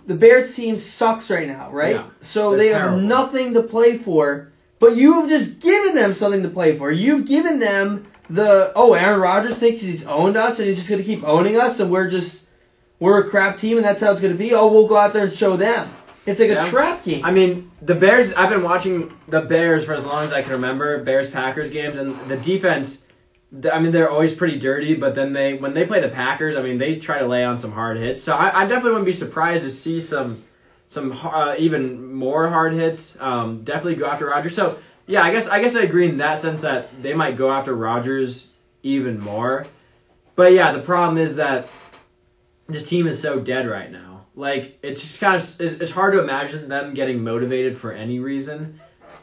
[0.10, 1.98] the Bears team sucks right now, right?
[1.98, 2.98] Yeah, so they're terrible.
[2.98, 4.52] have nothing to play for.
[4.80, 6.92] But you have just given them something to play for.
[6.92, 11.04] You've given them the oh, Aaron Rodgers thinks he's owned us and he's just gonna
[11.04, 12.46] keep owning us, and we're just
[13.00, 14.52] we're a crap team, and that's how it's gonna be.
[14.52, 15.94] Oh, we'll go out there and show them.
[16.26, 16.66] It's like Yeah.
[16.66, 17.24] a trap game.
[17.24, 18.34] I mean, the Bears.
[18.34, 21.04] I've been watching the Bears for as long as I can remember.
[21.04, 23.00] Bears Packers games and the defense.
[23.72, 26.62] I mean, they're always pretty dirty, but then they when they play the Packers, I
[26.62, 28.24] mean, they try to lay on some hard hits.
[28.24, 30.44] So I, I definitely wouldn't be surprised to see some
[30.88, 33.18] some uh, even more hard hits.
[33.20, 34.56] Um, definitely go after Rodgers.
[34.56, 37.52] So yeah, I guess I guess I agree in that sense that they might go
[37.52, 38.50] after Rodgers
[38.84, 39.66] even more.
[40.36, 41.70] But yeah, the problem is that
[42.68, 44.26] this team is so dead right now.
[44.36, 48.80] Like it's just kind of it's hard to imagine them getting motivated for any reason.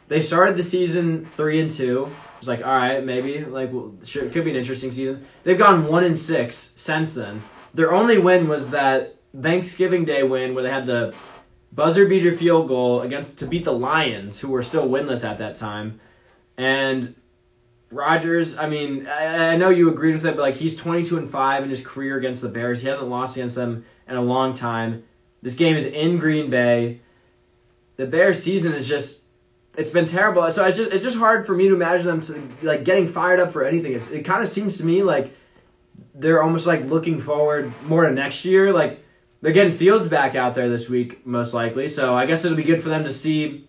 [0.09, 2.11] They started the season three and two.
[2.39, 5.25] It's like all right, maybe like well, sure, it could be an interesting season.
[5.43, 7.43] They've gone one and six since then.
[7.73, 11.13] Their only win was that Thanksgiving Day win where they had the
[11.71, 15.55] buzzer beater field goal against to beat the Lions, who were still winless at that
[15.55, 15.99] time.
[16.57, 17.15] And
[17.91, 21.29] Rodgers, I mean, I, I know you agreed with that, but like he's 22 and
[21.29, 22.81] 5 in his career against the Bears.
[22.81, 25.03] He hasn't lost against them in a long time.
[25.41, 27.01] This game is in Green Bay.
[27.95, 29.21] The Bears season is just
[29.77, 30.51] it's been terrible.
[30.51, 33.39] So it's just it's just hard for me to imagine them to, like getting fired
[33.39, 33.93] up for anything.
[33.93, 35.33] It's, it kind of seems to me like
[36.15, 38.73] they're almost like looking forward more to next year.
[38.73, 39.03] Like
[39.41, 41.87] they're getting Fields back out there this week, most likely.
[41.87, 43.67] So I guess it'll be good for them to see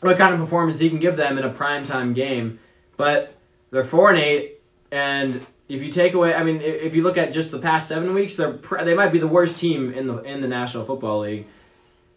[0.00, 2.60] what kind of performance he can give them in a primetime game.
[2.96, 3.34] But
[3.70, 4.60] they're four and eight,
[4.92, 8.14] and if you take away, I mean, if you look at just the past seven
[8.14, 11.46] weeks, they're they might be the worst team in the in the National Football League.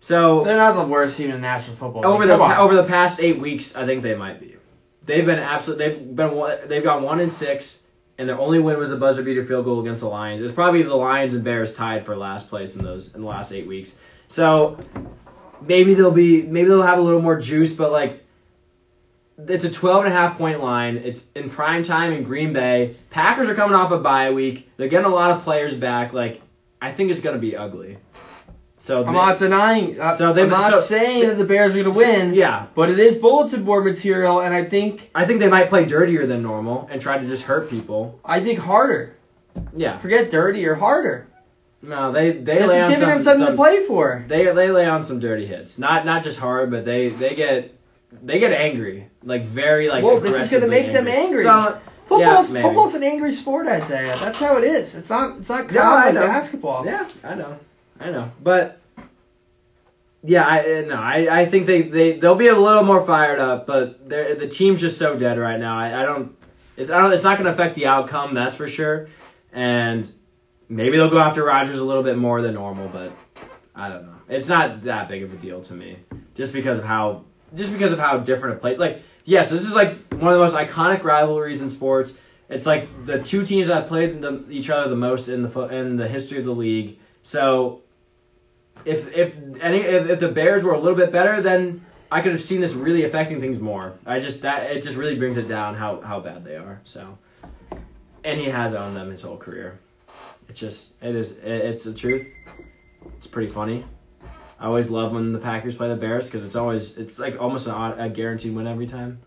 [0.03, 2.37] So They're not the worst team in National Football over League.
[2.37, 4.57] the over the past eight weeks, I think they might be.
[5.05, 5.77] They've been absolute.
[5.77, 7.79] They've been they've gone one and six,
[8.17, 10.41] and their only win was a buzzer beater field goal against the Lions.
[10.41, 13.53] It's probably the Lions and Bears tied for last place in those in the last
[13.53, 13.95] eight weeks.
[14.27, 14.77] So
[15.61, 18.25] maybe they'll be maybe they'll have a little more juice, but like
[19.47, 20.97] it's a 12 and a half point line.
[20.97, 22.97] It's in prime time in Green Bay.
[23.09, 24.69] Packers are coming off a bye week.
[24.75, 26.11] They're getting a lot of players back.
[26.11, 26.41] Like
[26.81, 27.99] I think it's gonna be ugly.
[28.83, 29.97] So I'm they- not denying.
[29.97, 32.33] Uh, So they- I'm not so- saying that the Bears are going to win.
[32.33, 35.85] yeah, But it is bulletin board material, and I think I think they might play
[35.85, 38.19] dirtier than normal and try to just hurt people.
[38.25, 39.15] I think harder.
[39.73, 39.97] Yeah.
[39.99, 41.27] Forget dirty or harder.
[41.81, 44.25] No, they they This lay is on giving some, them something some- to play for.
[44.27, 45.79] They they lay on some dirty hits.
[45.79, 47.73] Not not just hard, but they they get
[48.21, 49.07] they get angry.
[49.23, 51.43] Like very like well, this is going to make them angry.
[51.45, 54.17] So, Football's yeah, football's an angry sport, Isaiah.
[54.19, 54.93] That's how it is.
[54.93, 56.21] It's not it's not Yeah, college know.
[56.21, 56.85] basketball.
[56.85, 57.55] Yeah, I know.
[57.99, 58.31] I know.
[58.41, 58.79] But
[60.23, 63.39] yeah, I uh, no, I, I think they, they they'll be a little more fired
[63.39, 65.77] up, but the team's just so dead right now.
[65.77, 66.35] I, I don't
[66.77, 69.09] it's I don't it's not gonna affect the outcome, that's for sure.
[69.51, 70.09] And
[70.69, 73.11] maybe they'll go after Rodgers a little bit more than normal, but
[73.75, 74.15] I don't know.
[74.29, 75.97] It's not that big of a deal to me.
[76.35, 79.73] Just because of how just because of how different a play like yes, this is
[79.73, 82.13] like one of the most iconic rivalries in sports.
[82.49, 85.95] It's like the two teams that played the, each other the most in the in
[85.97, 86.97] the history of the league.
[87.23, 87.81] So
[88.85, 92.33] if if any if, if the Bears were a little bit better, then I could
[92.33, 93.93] have seen this really affecting things more.
[94.05, 96.81] I just that it just really brings it down how how bad they are.
[96.83, 97.17] So,
[98.23, 99.79] and he has owned them his whole career.
[100.49, 102.27] It's just it is it, it's the truth.
[103.17, 103.85] It's pretty funny.
[104.59, 107.65] I always love when the Packers play the Bears because it's always it's like almost
[107.67, 109.19] an, odd- a guaranteed win every time.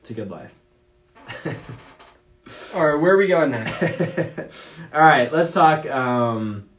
[0.00, 0.52] It's a good life.
[2.74, 3.82] All right, where are we going next?
[4.94, 5.86] All right, let's talk.
[5.86, 6.69] Um,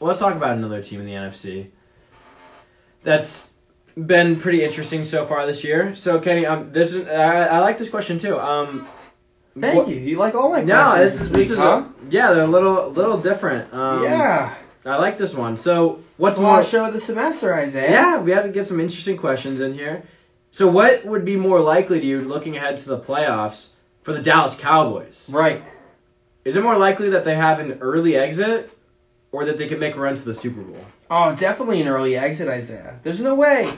[0.00, 1.68] well, let's talk about another team in the NFC
[3.02, 3.48] that's
[4.06, 5.94] been pretty interesting so far this year.
[5.94, 8.38] So, Kenny, um, this is, I, I like this question too.
[8.38, 8.88] Um,
[9.58, 9.96] Thank What- you.
[9.96, 11.84] You like all my No, questions this is this is huh?
[12.08, 13.72] yeah, they're a little little different.
[13.74, 14.54] Um, yeah.
[14.86, 15.56] I like this one.
[15.58, 16.52] So what's more?
[16.52, 17.90] last show of the semester, Isaiah.
[17.90, 20.04] Yeah, we had to get some interesting questions in here.
[20.52, 23.70] So what would be more likely to you looking ahead to the playoffs
[24.04, 25.28] for the Dallas Cowboys?
[25.32, 25.62] Right.
[26.44, 28.70] Is it more likely that they have an early exit,
[29.32, 30.84] or that they can make a run to the Super Bowl?
[31.10, 32.98] Oh, definitely an early exit, Isaiah.
[33.02, 33.72] There's no way.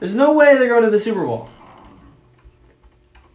[0.00, 1.48] There's no way they're going to the Super Bowl.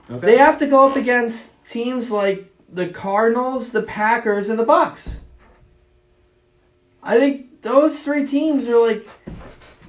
[0.10, 0.26] Okay.
[0.26, 5.10] They have to go up against teams like the Cardinals, the Packers, and the Bucs.
[7.04, 9.08] I think those three teams are like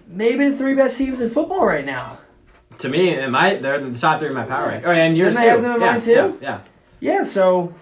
[0.06, 2.18] maybe the three best teams in football right now.
[2.78, 4.84] To me, in my they're the top three in my power rank.
[4.86, 5.48] Oh, yeah, and yours they too.
[5.48, 6.10] have them in yeah, mine too?
[6.10, 6.60] Yeah, yeah.
[7.00, 7.74] Yeah, so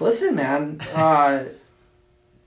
[0.00, 1.44] listen, man, uh,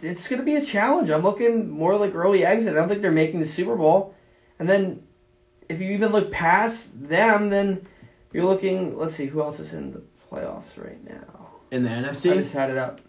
[0.01, 1.09] it's gonna be a challenge.
[1.09, 2.73] I'm looking more like early exit.
[2.73, 4.15] I don't think they're making the Super Bowl,
[4.59, 5.03] and then
[5.69, 7.87] if you even look past them, then
[8.33, 8.97] you're looking.
[8.97, 11.49] Let's see who else is in the playoffs right now.
[11.71, 13.01] In the NFC, I just had it up.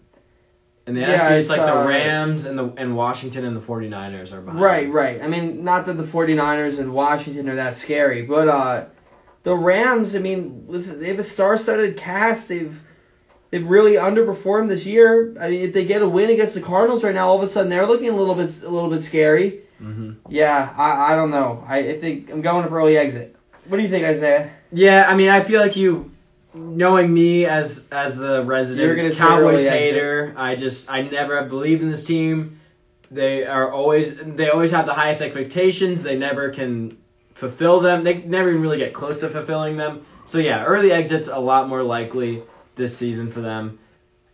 [0.86, 3.56] in the Yeah, NFC, it's, it's, like uh, the Rams and the and Washington and
[3.56, 4.60] the 49ers are behind.
[4.60, 5.22] Right, right.
[5.22, 8.86] I mean, not that the 49ers and Washington are that scary, but uh,
[9.42, 10.14] the Rams.
[10.14, 12.48] I mean, listen, they have a star-studded cast.
[12.48, 12.80] They've
[13.52, 15.36] they've really underperformed this year.
[15.38, 17.52] I mean, if they get a win against the Cardinals right now, all of a
[17.52, 19.60] sudden they're looking a little bit a little bit scary.
[19.78, 21.62] hmm Yeah, I, I don't know.
[21.68, 23.36] I, I think I'm going for early exit.
[23.68, 24.50] What do you think, Isaiah?
[24.72, 26.10] Yeah, I mean, I feel like you,
[26.54, 29.94] knowing me as as the You're resident gonna Cowboys early exit.
[29.94, 32.58] hater, I just I never have believed in this team.
[33.10, 36.02] They are always they always have the highest expectations.
[36.02, 36.96] They never can
[37.34, 38.02] fulfill them.
[38.02, 40.06] They never even really get close to fulfilling them.
[40.24, 42.42] So yeah, early exits a lot more likely
[42.76, 43.78] this season for them.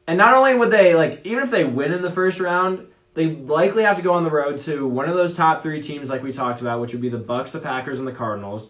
[0.07, 3.27] And not only would they like even if they win in the first round, they
[3.27, 6.23] likely have to go on the road to one of those top three teams like
[6.23, 8.69] we talked about, which would be the Bucs, the Packers, and the Cardinals.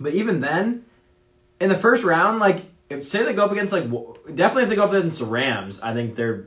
[0.00, 0.84] But even then,
[1.60, 3.84] in the first round, like if say they go up against like
[4.34, 6.46] definitely if they go up against the Rams, I think they're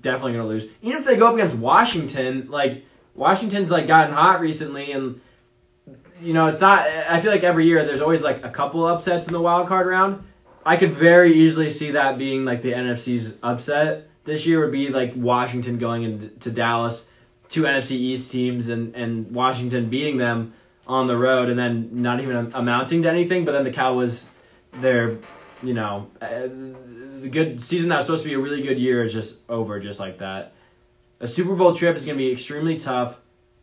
[0.00, 0.64] definitely gonna lose.
[0.82, 2.84] Even if they go up against Washington, like
[3.14, 5.20] Washington's like gotten hot recently, and
[6.20, 6.86] you know it's not.
[6.86, 9.86] I feel like every year there's always like a couple upsets in the wild card
[9.86, 10.24] round.
[10.66, 14.88] I could very easily see that being like the NFC's upset this year would be
[14.88, 17.04] like Washington going into Dallas,
[17.48, 20.54] two NFC East teams, and and Washington beating them
[20.86, 23.44] on the road, and then not even amounting to anything.
[23.44, 24.26] But then the Cowboys,
[24.80, 25.18] they're
[25.62, 26.48] you know uh,
[27.20, 29.78] the good season that was supposed to be a really good year is just over
[29.80, 30.52] just like that.
[31.20, 33.16] A Super Bowl trip is going to be extremely tough.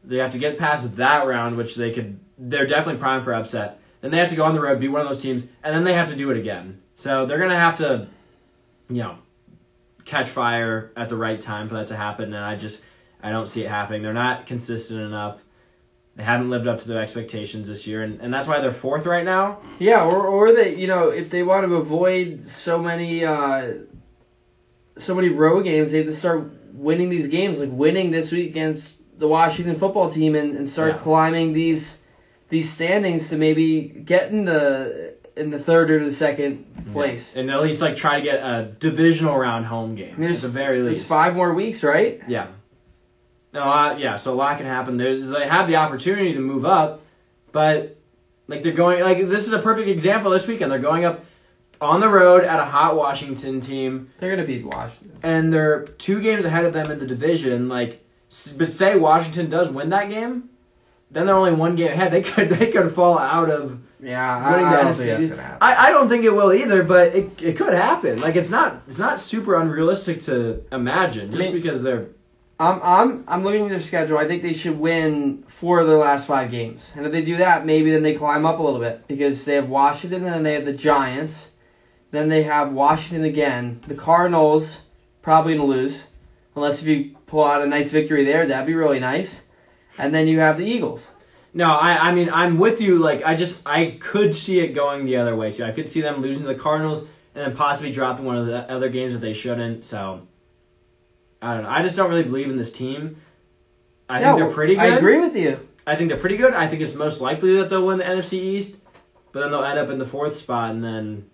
[0.04, 2.20] They have to get past that round, which they could.
[2.38, 3.80] They're definitely primed for upset.
[4.02, 5.84] Then they have to go on the road, be one of those teams, and then
[5.84, 6.82] they have to do it again.
[6.96, 8.08] So they're going to have to,
[8.90, 9.18] you know,
[10.06, 12.26] catch fire at the right time for that to happen.
[12.34, 12.82] And I just,
[13.24, 14.02] I don't see it happening.
[14.02, 15.40] They're not consistent enough.
[16.16, 19.06] They haven't lived up to their expectations this year, and, and that's why they're fourth
[19.06, 19.60] right now.
[19.80, 23.76] Yeah, or or they, you know, if they want to avoid so many, uh,
[24.98, 28.50] so many road games, they have to start winning these games, like winning this week
[28.50, 30.98] against the Washington football team, and, and start Yeah.
[31.02, 31.98] climbing these
[32.50, 37.34] these standings to maybe get in the in the third or the second place.
[37.36, 40.48] and at least like try to get a divisional round home game There's- at the
[40.50, 41.08] very There's least.
[41.08, 42.22] five more weeks, right?
[42.28, 42.48] Yeah.
[43.54, 44.16] No, uh, yeah.
[44.18, 44.98] So a lot can happen.
[44.98, 47.02] There's they have the opportunity to move up,
[47.52, 47.98] but
[48.48, 50.72] like they're going like this is a perfect example this weekend.
[50.72, 51.26] They're going up
[51.82, 55.18] on the road at a hot Washington team, They're gonna beat Washington.
[55.24, 57.68] and they're two games ahead of them in the division.
[57.70, 58.06] Like,
[58.58, 60.50] but say Washington does win that game,
[61.12, 62.12] then they're only one game ahead.
[62.12, 64.98] They could they could fall out of Yeah, winning I, the I don't NFC.
[64.98, 65.58] think that's gonna happen.
[65.62, 68.20] I, I don't think it will either, but it, it could happen.
[68.22, 72.08] Like it's not it's not super unrealistic to imagine just I mean- because they're
[72.60, 74.18] I'm I'm I'm looking at their schedule.
[74.20, 77.38] I think they should win four of their last five games, and if they do
[77.38, 80.44] that, maybe then they climb up a little bit because they have Washington, and then
[80.44, 81.50] they have the Giants,
[82.12, 83.82] then they have Washington again.
[83.88, 84.78] The Cardinals
[85.24, 86.04] probably gonna lose,
[86.56, 89.42] unless if you pull out a nice victory there, that'd be really nice.
[89.98, 91.04] And then you have the Eagles.
[91.54, 92.98] No, I, I mean I'm with you.
[92.98, 95.64] Like I just I could see it going the other way too.
[95.64, 97.00] I could see them losing to the Cardinals
[97.36, 99.84] and then possibly dropping one of the other games that they shouldn't.
[99.84, 100.28] So
[101.42, 101.70] I don't know.
[101.70, 103.18] I just don't really believe in this team.
[104.10, 104.84] I Yeah, think they're pretty good.
[104.84, 105.68] I agree with you.
[105.88, 106.54] I think they're pretty good.
[106.54, 108.78] I think it's most likely that they'll win the NFC East,
[109.32, 111.30] but then they'll end up in the fourth spot, and then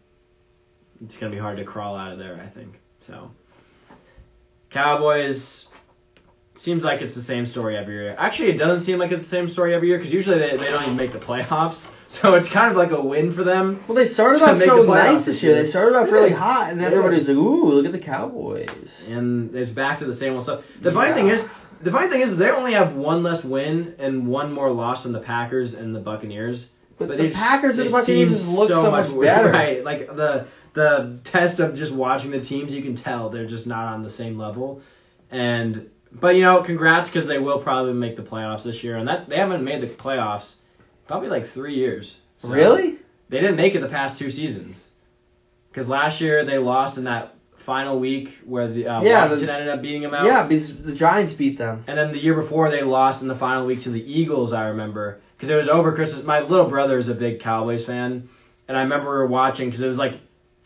[1.03, 2.39] it's gonna be hard to crawl out of there.
[2.41, 3.31] I think so.
[4.69, 5.67] Cowboys
[6.59, 8.15] seems like it's the same story every year.
[8.17, 10.65] Actually, it doesn't seem like it's the same story every year because usually they, they
[10.65, 11.89] don't even make the playoffs.
[12.09, 13.83] So it's kind of like a win for them.
[13.85, 15.51] Well, they started off so nice this year.
[15.55, 15.63] year.
[15.63, 16.99] They started off really hot, and then Yeah.
[16.99, 20.63] everybody's like, "Ooh, look at the Cowboys." and it's back to the same old stuff.
[20.81, 21.15] The funny Yeah.
[21.15, 21.45] thing is,
[21.81, 25.11] the funny thing is, they only have one less win and one more loss than
[25.11, 26.67] the Packers and the Buccaneers.
[26.97, 29.51] But, But the just- Packers and the Buccaneers just look so, much wor- better.
[29.51, 33.67] Right, like the the test of just watching the teams, you can tell they're just
[33.67, 34.81] not on the same level.
[35.29, 39.07] And but you know, congrats because they will probably make the playoffs this year, and
[39.07, 40.55] that they haven't made the playoffs
[41.07, 42.15] probably like three years.
[42.39, 42.97] So Really?
[43.29, 44.89] They didn't make it the past two seasons
[45.69, 49.53] because last year they lost in that final week where the uh, Yeah, Washington the-
[49.53, 50.25] ended up beating them out.
[50.25, 51.83] Yeah, because the Giants beat them.
[51.87, 54.53] And then the year before, they lost in the final week to the Eagles.
[54.53, 56.23] I remember because it was over Christmas.
[56.25, 58.29] My little brother is a big Cowboys fan,
[58.69, 60.19] and I remember watching because it was like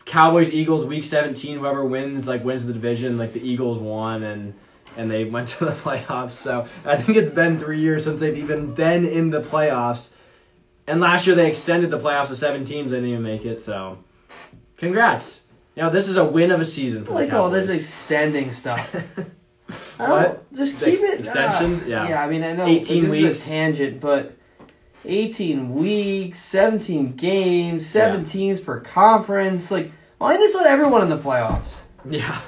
[0.04, 1.58] Cowboys Eagles week seventeen.
[1.58, 3.18] Whoever wins like wins the division.
[3.18, 4.54] Like the Eagles won and
[4.96, 6.32] and they went to the playoffs.
[6.32, 10.10] So I think it's been three years since they've even been in the playoffs.
[10.86, 12.90] And last year they extended the playoffs to seven teams.
[12.90, 13.60] They didn't even make it.
[13.60, 13.98] So
[14.76, 15.44] congrats.
[15.76, 18.52] You know this is a win of a season for I like all this extending
[18.52, 18.94] stuff.
[19.98, 20.52] I What?
[20.54, 21.20] just keep ex- it.
[21.20, 21.82] extensions?
[21.82, 22.08] uh, Yeah.
[22.08, 23.38] Yeah, I mean, I know 18 this weeks.
[23.40, 24.36] is a tangent, but
[25.06, 28.26] 18 weeks, 17 games, seven Yeah.
[28.26, 29.70] teams per conference.
[29.70, 31.72] Like, why not just let everyone in the playoffs?
[32.08, 32.40] yeah.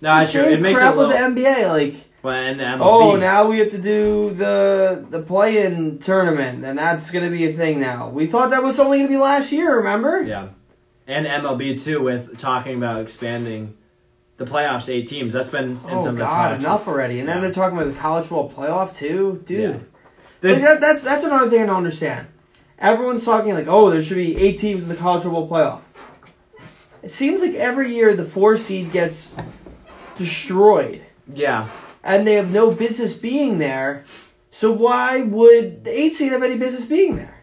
[0.00, 0.52] No, It's the true.
[0.52, 1.12] It makes it crap a little.
[1.12, 1.68] with the NBA.
[1.68, 2.28] Like, the
[2.64, 2.80] MLB.
[2.80, 7.56] oh, now we have to do the the play-in tournament, and that's gonna be a
[7.56, 8.08] thing now.
[8.10, 9.76] We thought that was only gonna be last year.
[9.76, 10.22] Remember?
[10.22, 10.48] Yeah,
[11.06, 13.74] and MLB too with talking about expanding
[14.36, 15.32] the playoffs to eight teams.
[15.32, 17.20] That's been in oh, some Oh of the God, enough already!
[17.20, 17.42] And then Yeah.
[17.42, 19.80] they're talking about the college football playoff too, dude.
[20.42, 20.50] Yeah.
[20.52, 22.26] Like that, that's that's another thing I don't understand.
[22.78, 25.80] Everyone's talking like, oh, there should be eight teams in the college football playoff.
[27.02, 29.32] It seems like every year the four seed gets
[30.18, 31.02] destroyed,
[31.32, 31.68] yeah,
[32.02, 34.04] and they have no business being there.
[34.50, 37.34] So why would the eight seed have any business being there?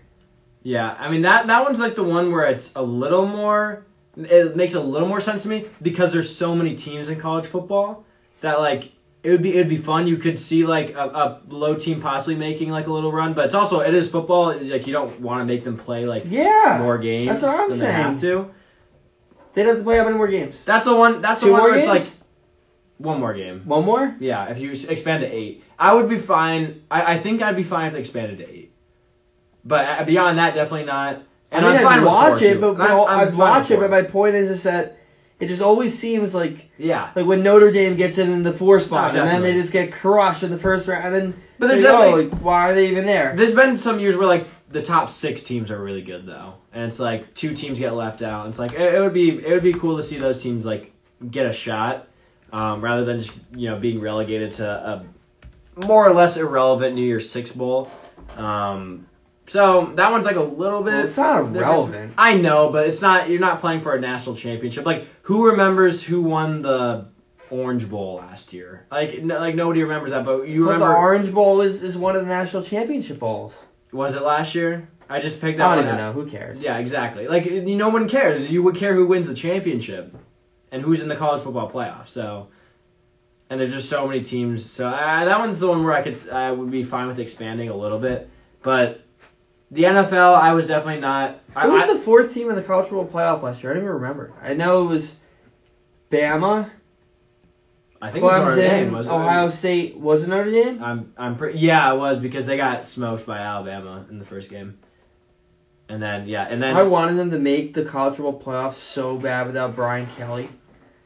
[0.64, 0.96] yeah.
[1.00, 3.86] I mean that that one's like the one where it's a little more.
[4.18, 7.46] It makes a little more sense to me because there's so many teams in college
[7.48, 8.06] football
[8.42, 8.92] that like
[9.24, 10.08] it would be it'd be fun.
[10.08, 13.46] You could see like a, a low team possibly making like a little run, but
[13.46, 14.56] it's also it is football.
[14.60, 17.72] Like you don't want to make them play like Yeah, more games That's what I'm
[17.72, 17.94] saying.
[17.96, 18.52] they have to.
[19.54, 20.64] They'd have to play how many more games?
[20.66, 21.22] That's the one.
[21.22, 22.04] That's the one where it's like
[22.98, 23.62] one more game.
[23.66, 24.16] One more?
[24.20, 26.84] Yeah, if you expand to eight, I would be fine.
[26.90, 28.72] I, I think I'd be fine if they expanded to eight.
[29.64, 31.22] But uh, beyond that, definitely not.
[31.52, 33.80] And I mean, I'd with watch it, but, but I'm- I'm I'd watch it.
[33.80, 34.98] But my point is, is that
[35.40, 38.80] it just always seems like yeah, like when Notre Dame gets it in the four
[38.80, 41.68] spot, Oh, and then they just get crushed in the first round, and then But
[41.68, 43.34] there's go, like, why are they even there?
[43.36, 46.84] there's been some years where like the top six teams are really good though, and
[46.86, 48.48] it's like two teams get left out.
[48.48, 50.92] It's like it, it would be it would be cool to see those teams like
[51.32, 52.08] get a shot,
[52.52, 55.06] um, rather than just you know being relegated to a
[55.86, 57.90] more or less irrelevant New Year's Six bowl.
[58.38, 59.08] Um,
[59.48, 60.94] so that one's like a little bit.
[60.94, 62.14] Well, it's not irrelevant.
[62.18, 63.30] I know, but it's not.
[63.30, 64.86] You're not playing for a national championship.
[64.86, 67.06] Like, who remembers who won the
[67.52, 68.88] Orange Bowl last year?
[68.92, 70.26] Like, no, like nobody remembers that.
[70.26, 70.88] But you But remember?
[70.94, 73.54] the Orange Bowl is, is one of the national championship bowls.
[73.92, 74.90] was it last year?
[75.08, 76.16] I just picked that I don't one even out.
[76.16, 76.22] know.
[76.24, 76.60] Who cares?
[76.60, 77.28] Yeah, exactly.
[77.28, 78.50] Like, no one cares.
[78.50, 80.16] You would care who wins the championship
[80.76, 82.10] and who's in the college football playoff.
[82.10, 82.50] So,
[83.50, 84.70] and there's just so many teams.
[84.70, 87.70] So uh, that one's the one where I could I would be fine with expanding
[87.70, 88.30] a little bit.
[88.62, 89.06] But
[89.72, 91.40] the NFL, I was definitely not.
[91.56, 93.72] I, Who was I- the fourth team in the college football playoff last year?
[93.72, 94.34] I don't even remember.
[94.44, 95.16] I know it was
[96.12, 96.70] Bama,
[98.02, 99.18] I think was Notre Dame, wasn't it?
[99.18, 99.98] Ohio State.
[99.98, 100.84] Was it Notre Dame?
[100.84, 104.50] I'm I'm pretty yeah, it was because they got smoked by Alabama in the first
[104.50, 104.78] game.
[105.88, 109.18] And then yeah, and then I wanted them to make the college football playoffs so
[109.18, 110.50] bad without Brian Kelly.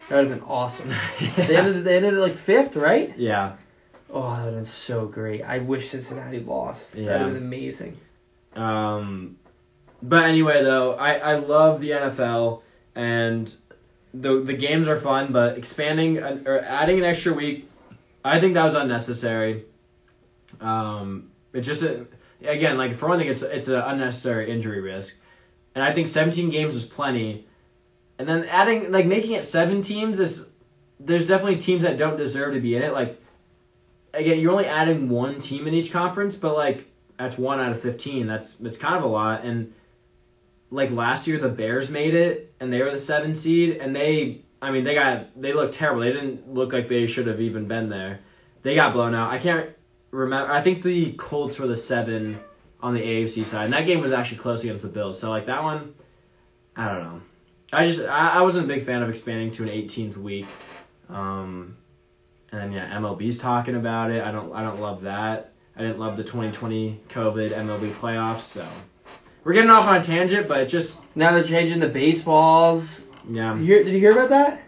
[0.09, 0.93] That would have been awesome.
[1.37, 3.13] They ended, they ended like fifth, right?
[3.17, 3.53] yeah.
[4.11, 5.43] Oh, that would have been so great.
[5.43, 6.93] I wish Cincinnati lost.
[6.93, 7.17] That would Yeah.
[7.19, 7.97] have been amazing.
[8.55, 9.37] Um,
[10.01, 12.63] but anyway, though, I, I love the NFL
[12.95, 13.53] and
[14.15, 17.69] the the games are fun, but expanding an, or adding an extra week,
[18.25, 19.65] I think that was unnecessary.
[20.59, 22.07] Um, it's just a,
[22.43, 25.15] again like for one thing, it's it's an unnecessary injury risk,
[25.75, 27.45] and I think 17 games is plenty,
[28.19, 30.49] and then adding like making it seven teams is
[30.99, 32.93] there's definitely teams that don't deserve to be in it.
[32.93, 33.19] Like
[34.13, 36.85] again, you're only adding one team in each conference, but like
[37.19, 39.73] that's one out of 15 that's it's kind of a lot and
[40.71, 44.41] like last year the bears made it and they were the seven seed and they
[44.61, 47.67] i mean they got they looked terrible they didn't look like they should have even
[47.67, 48.21] been there
[48.63, 49.69] they got blown out i can't
[50.11, 52.39] remember i think the colts were the seven
[52.81, 55.45] on the afc side and that game was actually close against the bills so like
[55.45, 55.93] that one
[56.77, 57.21] i don't know
[57.73, 60.45] i just i, I wasn't a big fan of expanding to an 18th week
[61.09, 61.75] um
[62.51, 65.99] and then yeah mlb's talking about it i don't i don't love that I didn't
[65.99, 68.67] love the 2020 COVID MLB playoffs, so
[69.45, 73.05] we're getting off on a tangent, but just Now they're changing the baseballs.
[73.29, 73.53] yeah.
[73.53, 74.61] Did you hear, did you hear about that?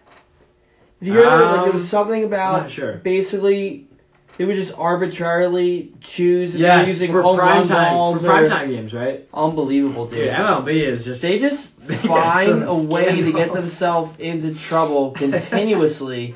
[1.01, 1.35] Did you hear that?
[1.41, 2.93] Like, Um, there was something about sure.
[2.99, 3.89] basically
[4.37, 8.27] They would just arbitrarily choose if Yes, they're using for home prime time balls for
[8.27, 9.27] prime time games, right?
[9.33, 10.19] Unbelievable, dude.
[10.19, 16.35] Dude, MLB is just They just find a way to get themselves into trouble continuously,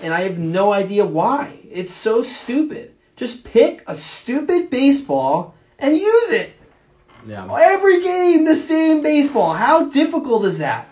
[0.00, 1.58] and I have no idea why.
[1.70, 2.94] It's so stupid.
[3.16, 6.52] Just pick a stupid baseball and use it.
[7.26, 7.48] yeah.
[7.50, 9.54] Every game, the same baseball.
[9.54, 10.88] How difficult is that?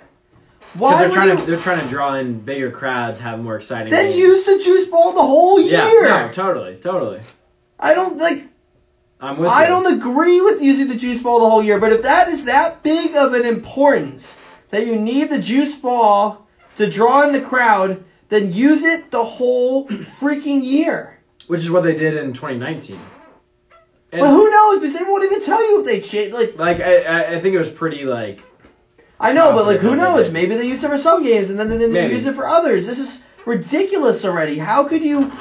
[0.75, 3.57] Why Because they're trying you- to they're trying to draw in bigger crowds, have more
[3.57, 3.91] exciting.
[3.91, 4.19] then games.
[4.19, 5.79] use the juice ball the whole year?
[6.05, 7.21] Yeah, no, totally, totally.
[7.81, 8.45] I don't like.
[9.21, 9.69] I'm with I you.
[9.69, 12.83] don't agree with using the juice ball the whole year, but if that is that
[12.85, 14.37] big of an importance
[14.71, 16.47] that you need the juice ball
[16.77, 21.19] to draw in the crowd, then use it the whole freaking year.
[21.49, 23.01] Which is what they did in 2019.
[24.13, 24.79] And but who knows?
[24.81, 26.33] Because they won't even tell you if they shit.
[26.33, 28.41] Like like I, I I think it was pretty like
[29.21, 30.31] I know, but like who Confident that they knows?
[30.33, 32.15] Maybe they use it for some games and then they didn't Maybe.
[32.15, 32.87] use it for others.
[32.87, 34.59] This is ridiculous already.
[34.59, 35.33] How could you?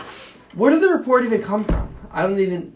[0.56, 1.94] Where did the report even come from?
[2.12, 2.76] I don't even.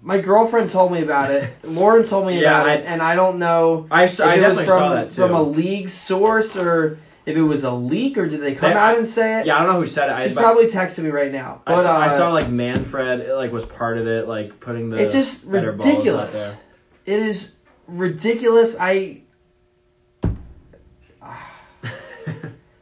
[0.00, 1.52] My girlfriend told me about it.
[1.64, 3.86] Lauren told me Yeah, about I- it, and I don't know.
[3.90, 5.22] I, s- if I it was definitely from, saw that too.
[5.22, 8.76] from a league source or if it was a leak or did they come They-
[8.76, 9.46] out and say it?
[9.46, 10.12] yeah, I don't know who said it.
[10.12, 11.62] I, She's but probably texting me right now.
[11.66, 14.58] I But saw, I uh, saw like Manfred it, like was part of it, like
[14.60, 16.34] putting the it's just better balls out ridiculous.
[16.34, 16.58] there.
[17.06, 17.54] It is
[17.86, 18.76] ridiculous.
[18.78, 19.22] I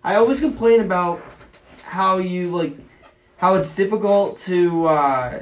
[0.07, 1.21] I always complain about
[1.83, 2.77] how you like
[3.39, 5.41] how it's difficult to uh,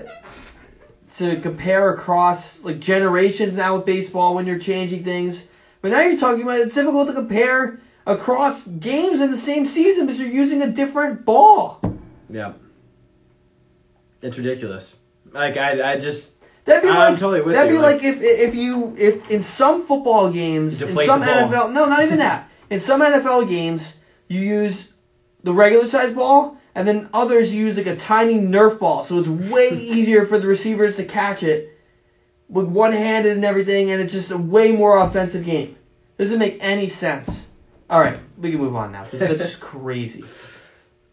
[1.17, 5.45] to compare across like generations now with baseball when you're changing things.
[5.83, 10.07] But now you're talking about it's difficult to compare across games in the same season
[10.07, 11.79] because you're using a different ball.
[12.31, 12.55] Yeah,
[14.23, 14.97] it's ridiculous.
[15.31, 16.33] Like I, I just
[16.65, 19.43] That'd be I'm like totally with that'd you, be like, if if you if in
[19.43, 21.21] some football games in some.
[21.21, 23.97] NFL no not even that in some NFL games
[24.35, 24.93] you use
[25.43, 29.29] the regular size ball and then others use like a tiny Nerf ball so it's
[29.29, 31.79] way easier for the receivers to catch it
[32.49, 35.77] with one handed and everything and it's just a way more offensive game.
[36.19, 37.47] Doesn't make any sense.
[37.91, 39.07] All right, we can move on now.
[39.13, 40.25] That's just crazy.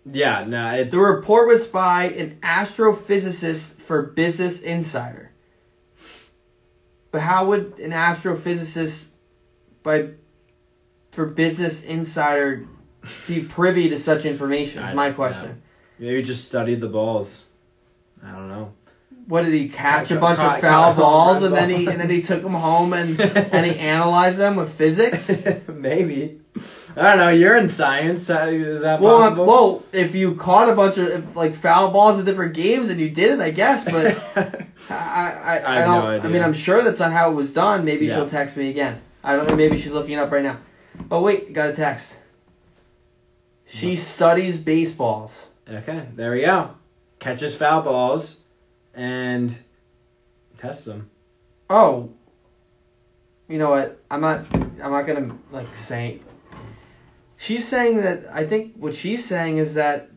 [0.10, 5.32] yeah, no, The report was by an astrophysicist for Business Insider.
[7.12, 9.08] But how would an astrophysicist
[9.84, 10.12] by
[11.12, 12.66] for Business Insider
[13.28, 14.84] be privy to such information?
[14.84, 15.62] Is my question.
[16.00, 17.44] maybe just studied the balls.
[18.24, 18.74] I don't know.
[19.28, 22.10] What did he catch a bunch caught- of foul balls and then he and then
[22.10, 25.30] he took them home and and he analyzed them with physics?
[25.68, 26.40] maybe.
[26.98, 27.30] I don't know.
[27.30, 28.22] You're in science.
[28.30, 29.46] Is that Well, possible?
[29.46, 33.10] well, if you caught a bunch of like foul balls in different games and you
[33.10, 33.86] did it, I guess.
[33.86, 34.18] But
[34.90, 36.18] I, I, I, I don't.
[36.24, 37.86] no I mean, I'm sure that's not how it was done.
[37.86, 38.16] Maybe Yeah.
[38.16, 39.00] she'll text me again.
[39.24, 39.56] I don't know.
[39.56, 40.58] Maybe she's looking it up right now.
[41.10, 42.14] Oh wait, got a text.
[43.74, 45.34] She studies baseballs.
[45.70, 46.72] okay, there we go.
[47.20, 48.42] Catches foul balls
[48.94, 49.56] and
[50.58, 51.10] tests them.
[51.70, 52.10] Oh.
[53.48, 54.00] You know what?
[54.10, 54.46] I'm not.
[54.54, 56.20] I'm not gonna like say.
[57.38, 58.26] She's saying that.
[58.32, 60.10] I think what she's saying is that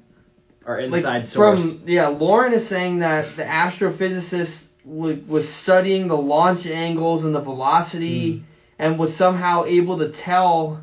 [0.66, 1.72] Or like inside source.
[1.78, 7.34] from yeah lauren is saying that the astrophysicist w- was studying the launch angles and
[7.34, 8.42] the velocity Hmm.
[8.78, 10.82] and was somehow able to tell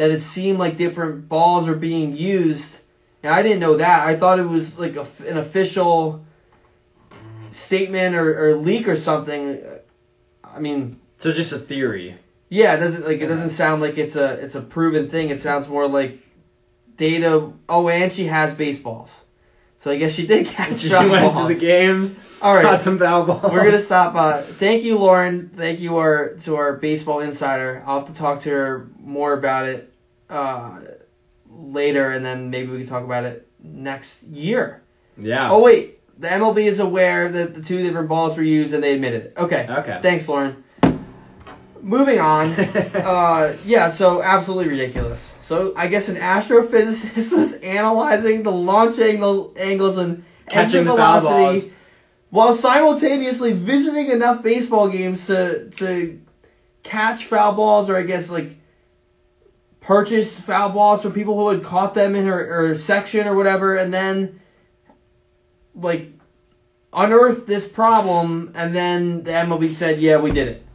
[0.00, 2.78] that it seemed like different balls were being used
[3.22, 6.24] and i didn't know that i thought it was like a, an official
[7.50, 9.60] statement or, or leak or something
[10.44, 12.16] i mean so just a theory.
[12.48, 15.28] yeah, it doesn't like it doesn't sound like it's a it's a proven thing.
[15.28, 16.18] It sounds more like
[16.96, 17.52] data.
[17.68, 19.10] Oh, and she has baseballs,
[19.80, 21.46] so I guess she did catch She went balls.
[21.46, 22.16] to the game.
[22.42, 23.52] All right, Caught some foul balls.
[23.52, 24.14] we're gonna stop.
[24.14, 25.50] Uh, thank you, Lauren.
[25.54, 27.82] Thank you, our to our baseball insider.
[27.86, 29.92] I'll have to talk to her more about it
[30.30, 30.80] uh,
[31.50, 34.82] later, and then maybe we can talk about it next year.
[35.18, 35.50] Yeah.
[35.50, 38.94] Oh wait, the MLB is aware that the two different balls were used, and they
[38.94, 39.34] admitted it.
[39.36, 39.66] Okay.
[39.68, 39.98] Okay.
[40.02, 40.64] Thanks, Lauren.
[41.82, 42.52] Moving on.
[42.94, 45.28] uh, yeah, so absolutely ridiculous.
[45.42, 50.96] So I guess an astrophysicist was analyzing the launch angle, angles and Catching engine the
[50.96, 51.74] foul velocity balls.
[52.30, 56.20] While simultaneously visiting enough baseball games to to
[56.82, 58.56] catch foul balls or I guess like
[59.80, 63.76] purchase foul balls from people who had caught them in her, her section or whatever
[63.76, 64.40] and then
[65.74, 66.12] like
[66.92, 70.66] unearth this problem and then the MLB said, Yeah, we did it.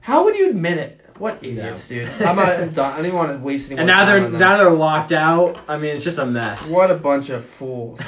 [0.00, 1.00] How would you admit it?
[1.18, 2.08] What idiots, dude.
[2.20, 2.92] I'm not I'm done.
[2.92, 4.40] I don't even want to waste any and now time they're on them.
[4.40, 5.58] now they're locked out.
[5.68, 6.68] I mean, it's just a mess.
[6.68, 8.00] What a bunch of fools.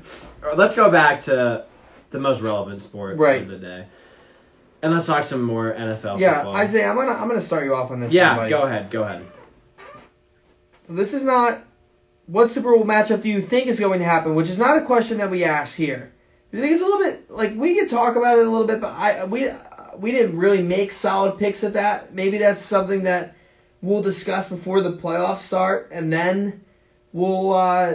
[0.56, 1.66] Let's go back to
[2.10, 3.42] the most relevant sport Right.
[3.42, 3.86] of the day,
[4.82, 6.56] and let's talk some more NFL Yeah, football.
[6.56, 8.12] Isaiah, I'm gonna I'm gonna start you off on this.
[8.12, 8.50] yeah, buddy.
[8.50, 8.90] go ahead.
[8.90, 9.24] Go ahead.
[10.86, 11.60] So this is not
[12.26, 14.82] what Super Bowl matchup do you think is going to happen, which is not a
[14.84, 16.12] question that we ask here.
[16.52, 18.80] I think it's a little bit like we could talk about it a little bit,
[18.80, 19.50] but I we
[19.98, 22.14] we didn't really make solid picks at that.
[22.14, 23.34] Maybe that's something that
[23.82, 26.62] we'll discuss before the playoffs start, and then
[27.12, 27.94] we'll uh,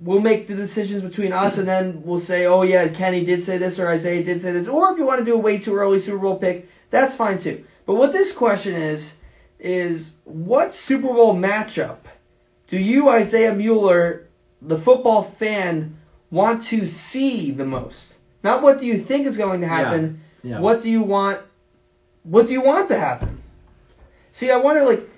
[0.00, 3.58] we'll make the decisions between us, and then we'll say, oh yeah, Kenny did say
[3.58, 5.74] this or Isaiah did say this, or if you want to do a way too
[5.74, 7.64] early Super Bowl pick, that's fine too.
[7.86, 9.12] But what this question is
[9.58, 11.98] is what Super Bowl matchup
[12.68, 14.28] do you, Isaiah Mueller,
[14.60, 15.96] the football fan,
[16.30, 18.14] want to see the most?
[18.44, 20.20] Not what do you think is going to happen.
[20.42, 20.60] Yeah.
[20.60, 21.40] What do you want?
[22.22, 23.42] What do you want to happen?
[24.32, 25.08] See, I wonder like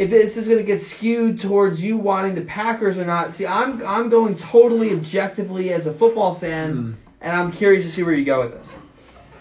[0.00, 3.34] if this is going to get skewed towards you wanting the Packers or not.
[3.34, 6.92] See, I'm I'm going totally objectively as a football fan, Hmm.
[7.20, 8.68] and I'm curious to see where you go with this.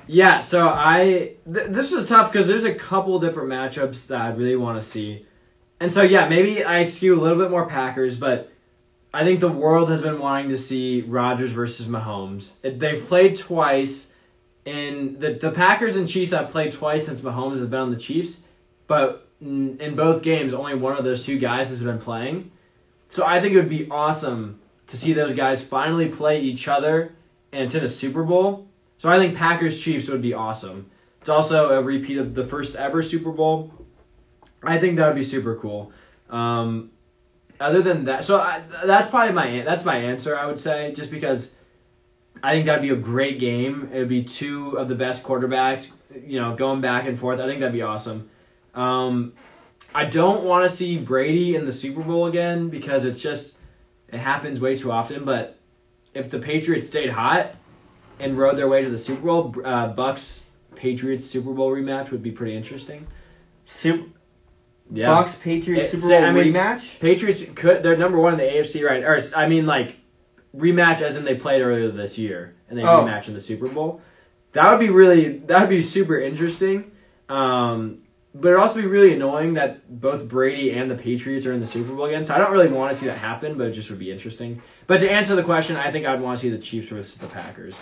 [0.05, 4.30] Yeah, so I th- this is tough because there's a couple different matchups that I
[4.32, 5.26] really want to see,
[5.80, 8.51] and so yeah, maybe I skew a little bit more Packers, but
[9.14, 12.51] I think the world has been wanting to see Rodgers versus Mahomes.
[12.64, 14.12] They've played twice,
[14.66, 17.97] and the the Packers and Chiefs have played twice since Mahomes has been on the
[17.97, 18.39] Chiefs,
[18.88, 22.51] but in, in both games, only one of those two guys has been playing.
[23.09, 27.13] So I think it would be awesome to see those guys finally play each other,
[27.51, 28.67] and it's in a Super Bowl.
[28.97, 30.89] So I think Packers Chiefs would be awesome.
[31.21, 33.71] It's also a repeat of the first ever Super Bowl.
[34.63, 35.91] I think that would be super cool.
[36.29, 36.91] Um,
[37.59, 40.37] other than that, so I, that's probably my that's my answer.
[40.37, 41.55] I would say just because
[42.41, 43.89] I think that'd be a great game.
[43.93, 45.91] It would be two of the best quarterbacks,
[46.25, 47.39] you know, going back and forth.
[47.39, 48.29] I think that'd be awesome.
[48.76, 49.34] Um,
[49.93, 53.55] I don't want to see Brady in the Super Bowl again because it's just
[54.09, 55.26] it happens way too often.
[55.26, 55.57] But
[56.13, 57.55] if the Patriots stayed hot
[58.20, 60.41] and rode their way to the Super Bowl, uh, Bucs
[60.76, 63.07] Patriots Super Bowl rematch would be pretty interesting.
[63.65, 64.05] Super
[64.91, 66.99] Yeah, Bucs Patriots Super Bowl I mean- rematch.
[66.99, 69.95] Patriots could they're number one in the AFC right or I mean like
[70.55, 73.03] rematch as in they played earlier this year and they Oh.
[73.03, 74.01] rematch in the Super Bowl.
[74.53, 76.91] That would be really that would be super interesting.
[77.28, 77.99] Um,
[78.36, 81.65] but it'd also be really annoying that both Brady and the Patriots are in the
[81.65, 82.25] Super Bowl again.
[82.25, 84.61] So I don't really want to see that happen, but it just would be interesting.
[84.88, 87.27] But to answer the question, I think I'd want to see the Chiefs versus the
[87.27, 87.75] Packers.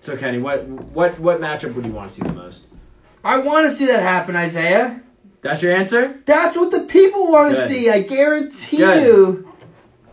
[0.00, 2.66] So Kenny, what what what matchup would you want to see the most?
[3.22, 5.02] I want to see that happen, Isaiah.
[5.42, 6.20] That's your answer?
[6.26, 7.90] That's what the people want to see.
[7.90, 9.04] I guarantee Good.
[9.04, 9.52] you.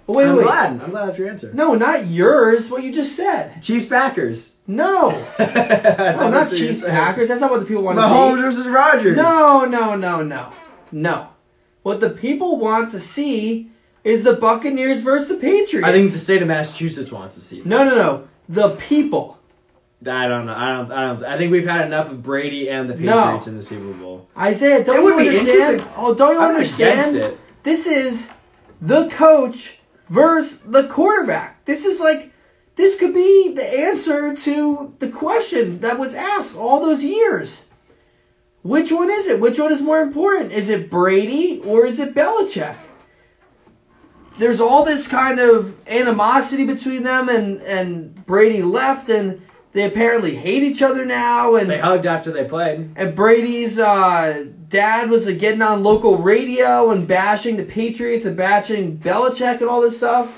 [0.07, 0.43] Wait, I'm wait.
[0.43, 0.81] glad.
[0.81, 1.51] I'm glad that's your answer.
[1.53, 2.69] No, not yours.
[2.69, 3.61] What you just said.
[3.61, 4.51] Chiefs Packers.
[4.67, 5.09] No.
[5.39, 7.29] no, No, not Chiefs Packers.
[7.29, 8.09] That's not what the people want to see.
[8.09, 9.15] Mahomes versus Rodgers.
[9.15, 10.51] No, no, no, no.
[10.91, 11.29] No.
[11.83, 13.71] What the people want to see
[14.03, 15.87] is the Buccaneers versus the Patriots.
[15.87, 17.61] I think the state of Massachusetts wants to see.
[17.63, 18.27] No, no, no.
[18.49, 19.37] The people.
[20.05, 20.53] I don't know.
[20.53, 20.91] I don't.
[20.91, 21.23] I don't.
[21.25, 23.21] I think we've had enough of Brady and the No.
[23.23, 24.27] Patriots in the Super Bowl.
[24.37, 25.89] Isaiah, don't It would you be understand?
[25.95, 27.15] Oh, don't you I'm understand?
[27.15, 27.39] it.
[27.63, 28.29] This is
[28.81, 29.77] the coach
[30.09, 31.65] versus the quarterback.
[31.65, 32.31] This is like
[32.77, 37.63] this could be the answer to the question that was asked all those years.
[38.63, 39.39] Which one is it?
[39.39, 40.51] Which one is more important?
[40.51, 42.75] Is it Brady or is it Belichick?
[44.37, 49.41] There's all this kind of animosity between them, and and Brady left, and
[49.73, 52.91] they apparently hate each other now, and They hugged after they played.
[52.95, 58.37] and Brady's uh, dad was like, getting on local radio and bashing the Patriots and
[58.37, 60.29] bashing Belichick and all this stuff.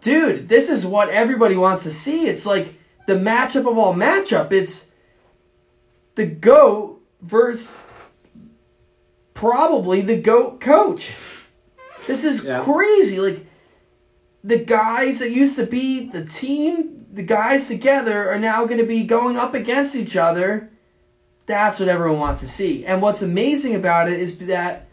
[0.00, 2.26] Dude, this is what everybody wants to see.
[2.26, 2.74] It's like
[3.06, 4.52] the matchup of all matchup.
[4.52, 4.86] It's
[6.14, 7.74] the GOAT versus
[9.34, 11.12] probably the GOAT coach.
[12.06, 12.62] This is Yeah.
[12.64, 13.20] crazy.
[13.20, 13.46] Like
[14.42, 18.86] the guys that used to be the team, the guys together are now going to
[18.86, 20.70] be going up against each other.
[21.46, 22.84] That's what everyone wants to see.
[22.86, 24.86] And what's amazing about it is that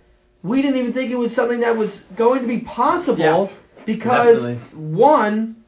[0.43, 3.47] we didn't even think it was something that was going to be possible Yeah,
[3.87, 4.79] because definitely.
[4.79, 5.63] one,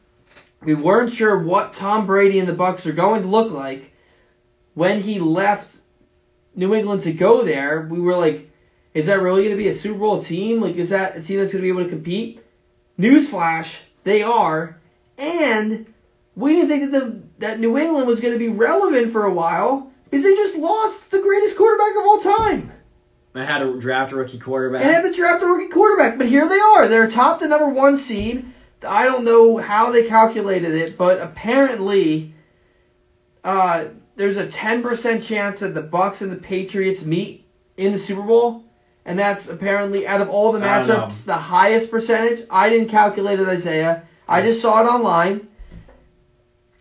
[0.62, 3.94] we weren't sure what Tom Brady and the Bucs are going to look like
[4.76, 5.78] when he left
[6.54, 7.88] New England to go there.
[7.90, 8.52] We were like,
[8.94, 10.62] is that really going to be a Super Bowl team?
[10.62, 12.44] Like, is that a team that's going to be able to compete?
[13.00, 14.78] Newsflash, they are.
[15.18, 15.92] And
[16.36, 19.34] we didn't think that the that New England was going to be relevant for a
[19.34, 22.74] while because they just lost the greatest quarterback of all time.
[23.36, 24.82] I had to draft a rookie quarterback.
[24.82, 26.88] And had to draft a rookie quarterback, but here they are.
[26.88, 28.46] They're top the number one seed.
[28.88, 32.34] I don't know how they calculated it, but apparently,
[33.44, 37.46] uh, there's a 10% chance that the Bucs and the Patriots meet
[37.78, 38.64] in the Super Bowl,
[39.06, 42.46] and that's apparently out of all the I matchups the highest percentage.
[42.50, 44.04] I didn't calculate it, Isaiah.
[44.28, 45.48] I just saw it online.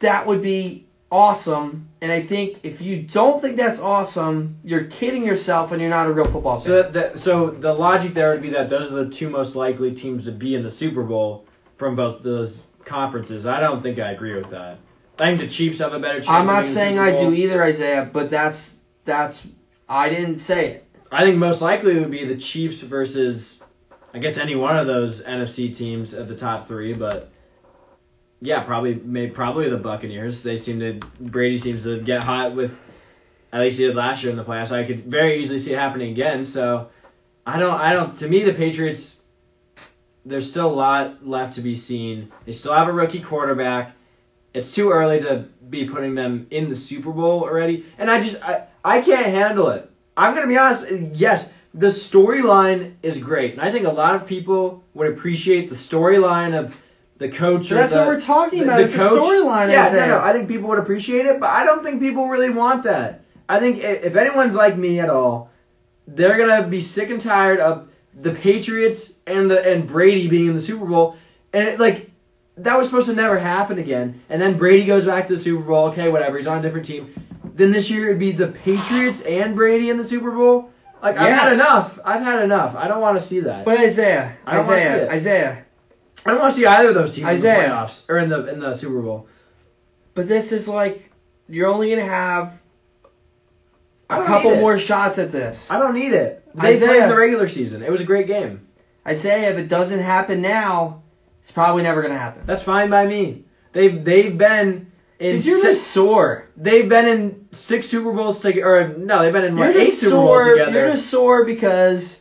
[0.01, 5.25] That would be awesome, and I think if you don't think that's awesome, you're kidding
[5.25, 6.67] yourself, and you're not a real football fan.
[6.67, 9.95] So that, so the logic there would be that those are the two most likely
[9.95, 11.47] teams to be in the Super Bowl
[11.77, 13.47] from both those conferences.
[13.47, 14.79] I don't think I agree with that.
[15.19, 16.29] I think the Chiefs have a better chance.
[16.29, 19.47] I'm not saying I do either, Isaiah, but that's that's
[19.89, 20.85] I didn't say it.
[21.11, 23.63] I think most likely it would be the Chiefs versus,
[24.13, 27.31] I guess any one of those NFC teams at the top three, but
[28.41, 30.43] yeah, probably maybe probably the Buccaneers.
[30.43, 32.73] They seem to Brady seems to get hot with,
[33.53, 34.71] at least he did last year in the playoffs.
[34.71, 36.45] I could very easily see it happening again.
[36.47, 36.89] So
[37.47, 39.21] I don't I don't to me the Patriots.
[40.25, 42.31] There's still a lot left to be seen.
[42.45, 43.95] They still have a rookie quarterback.
[44.55, 48.43] It's too early to be putting them in the Super Bowl already, and I just
[48.43, 49.91] I, I can't handle it.
[50.17, 50.87] I'm gonna be honest.
[51.15, 55.77] Yes, the storyline is great, and I think a lot of people would appreciate the
[55.77, 56.77] storyline of
[57.19, 57.69] the coach.
[57.69, 58.77] So that's the- what we're talking the- about.
[58.79, 60.07] the it's coach- a storyline, Yeah, Isaiah.
[60.07, 60.25] no, no.
[60.25, 63.21] I think people would appreciate it, but I don't think people really want that.
[63.49, 65.51] I think i- if anyone's like me at all,
[66.07, 67.89] they're gonna be sick and tired of
[68.21, 71.17] the Patriots and the and Brady being in the Super Bowl,
[71.53, 72.11] and it, like
[72.57, 74.21] that was supposed to never happen again.
[74.29, 75.87] And then Brady goes back to the Super Bowl.
[75.89, 76.37] Okay, whatever.
[76.37, 77.13] He's on a different team.
[77.55, 80.71] Then this year it'd be the Patriots and Brady in the Super Bowl.
[81.03, 81.99] Like I've had enough.
[82.05, 82.75] I've had enough.
[82.77, 83.65] I don't want to see that.
[83.65, 85.11] But Isaiah, I don't wanna see Isaiah.
[85.11, 85.59] Isaiah.
[86.27, 87.55] I don't want to see either of those teams Isaiah.
[87.55, 89.29] in the playoffs or in the in the Super Bowl.
[90.15, 91.11] But this is like
[91.49, 92.59] you're only gonna have
[94.11, 95.67] a couple more shots at this.
[95.71, 96.45] I don't need it.
[96.55, 97.03] They played Isaiah.
[97.05, 97.83] in the regular season.
[97.83, 98.67] It was a great game.
[99.07, 101.03] Isaiah, if it doesn't happen now,
[101.43, 102.43] it's probably never gonna happen.
[102.47, 103.45] That's fine by me.
[103.73, 106.49] They've they've been in you're six, just sore.
[106.57, 108.67] they've been in six Super Bowls together.
[108.67, 110.73] Or no, they've been in what, eight Super Bowls together.
[110.73, 112.18] You're just sore because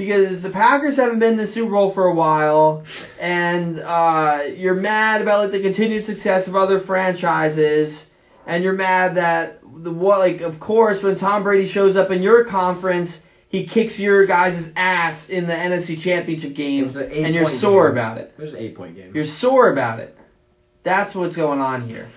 [0.00, 2.84] because the Packers haven't been in the Super Bowl for a while,
[3.20, 8.06] and uh, you're mad about like the continued success of other franchises,
[8.46, 12.22] and you're mad that the what like of course when Tom Brady shows up in
[12.22, 13.20] your conference.
[13.48, 17.98] He kicks your guys' ass in the NFC Championship game, an and you're sore game.
[17.98, 18.32] about it.
[18.38, 19.10] It was an eight point game.
[19.12, 20.16] You're sore about it.
[20.84, 22.08] That's what's going on here.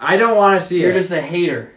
[0.00, 1.00] I don't want to see You're it.
[1.00, 1.72] just a hater.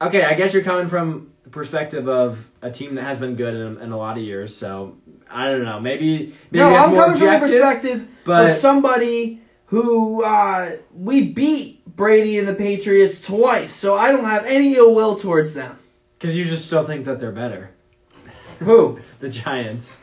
[0.00, 3.54] okay, I guess you're coming from the perspective of a team that has been good
[3.54, 4.56] in, in a lot of years.
[4.56, 4.96] So
[5.30, 5.78] I don't know.
[5.78, 11.84] Maybe maybe no, I'm coming from the perspective but of somebody who uh, we beat
[11.94, 15.78] Brady and the Patriots twice, so I don't have any ill will towards them.
[16.18, 17.70] because you just still think that they're better.
[18.60, 18.98] Who?
[19.20, 19.96] The Giants.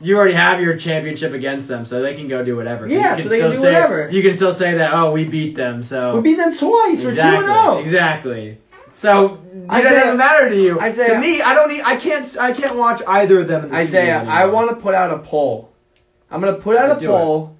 [0.00, 2.88] You already have your championship against them, so they can go do whatever.
[2.88, 4.10] Yeah, You so they can still do say- whatever.
[4.10, 4.92] You can still say that.
[4.92, 5.82] Oh, we beat them.
[5.84, 7.02] So We beat them twice.
[7.04, 7.78] We're exactly, 2 0.
[7.78, 8.58] exactly.
[8.94, 9.40] So
[9.70, 10.80] Isaiah- that doesn't matter to you.
[10.80, 11.82] Isaiah- to me, I don't need.
[11.82, 12.36] I can't.
[12.38, 13.64] I can't watch either of them.
[13.64, 15.70] In the Isaiah, I want to put out a poll.
[16.30, 17.08] I'm going to put out a Do it.
[17.10, 17.56] poll.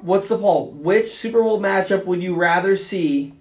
[0.00, 0.72] What's the poll?
[0.72, 3.34] Which Super Bowl matchup would you rather see?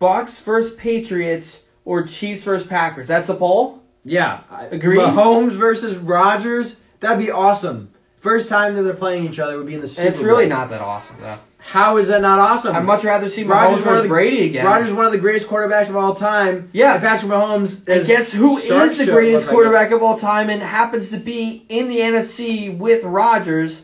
[0.00, 3.08] Bucs versus Patriots or Chiefs versus Packers?
[3.08, 3.82] That's the poll?
[4.04, 5.00] Yeah, I- Agreed?
[5.00, 6.76] Mahomes versus Rodgers.
[7.00, 7.90] That'd be awesome.
[8.26, 10.12] First time that they're playing each other would be in the Super Bowl.
[10.12, 11.38] it's really not that awesome, though.
[11.58, 12.74] How is that not awesome?
[12.74, 14.66] I'd much rather see Mahomes versus the- Brady again.
[14.66, 16.68] Rodgers is one of the greatest quarterbacks of all time.
[16.72, 16.94] Yeah.
[16.94, 17.88] And Patrick Mahomes.
[17.88, 21.88] And guess who is the greatest quarterback of all time and happens to be in
[21.88, 23.82] the NFC with Rodgers?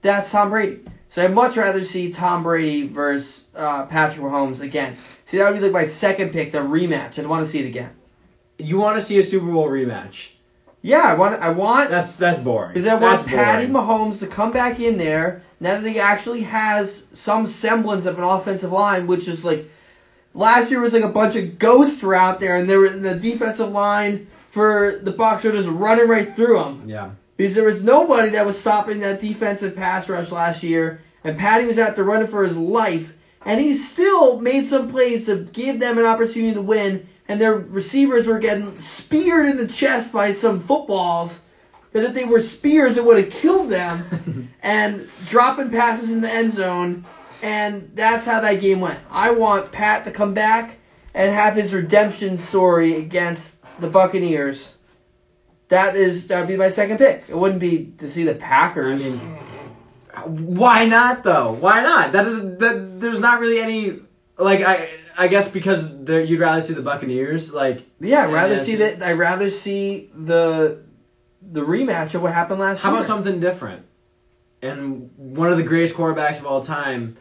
[0.00, 0.80] That's Tom Brady.
[1.10, 4.96] So I'd much rather see Tom Brady versus uh, Patrick Mahomes again.
[5.26, 7.18] See, that would be like my second pick, the rematch.
[7.18, 7.90] I'd want to see it again.
[8.58, 10.28] You want to see a Super Bowl rematch?
[10.82, 11.40] Yeah, I want.
[11.40, 12.74] I want That's that's boring.
[12.74, 13.86] because I want That's Patty boring.
[13.86, 18.24] Mahomes to come back in there now that he actually has some semblance of an
[18.24, 19.70] offensive line, which is like
[20.34, 23.02] last year was like a bunch of ghosts were out there, and they were in
[23.02, 26.82] the defensive line for the Bucs were just running right through them.
[26.86, 27.10] Yeah.
[27.36, 31.64] Because there was nobody that was stopping that defensive pass rush last year, and Patty
[31.64, 33.12] was out there running for his life,
[33.46, 37.54] and he still made some plays to give them an opportunity to win, and their
[37.54, 41.40] receivers were getting speared in the chest by some footballs.
[41.92, 46.30] That if they were spears, it would have killed them, and dropping passes in the
[46.30, 47.06] end zone,
[47.40, 48.98] and that's how that game went.
[49.10, 50.76] I want Pat to come back
[51.14, 54.68] and have his redemption story against the Buccaneers.
[55.68, 57.24] That is that would be my second pick.
[57.28, 59.02] It wouldn't be to see the Packers.
[59.02, 59.18] I mean,
[60.54, 61.52] why not though?
[61.52, 62.12] Why not?
[62.12, 63.00] That is that.
[63.00, 64.00] There's not really any
[64.36, 64.90] like I.
[65.18, 67.52] I guess because there- you'd rather see the Buccaneers.
[67.52, 69.02] Like yeah, I'd rather see that.
[69.02, 70.78] I'd rather see the
[71.50, 72.82] the rematch of what happened last year.
[72.82, 72.98] how year.
[72.98, 73.84] about something different?
[74.62, 77.16] And one of the greatest quarterbacks of all time.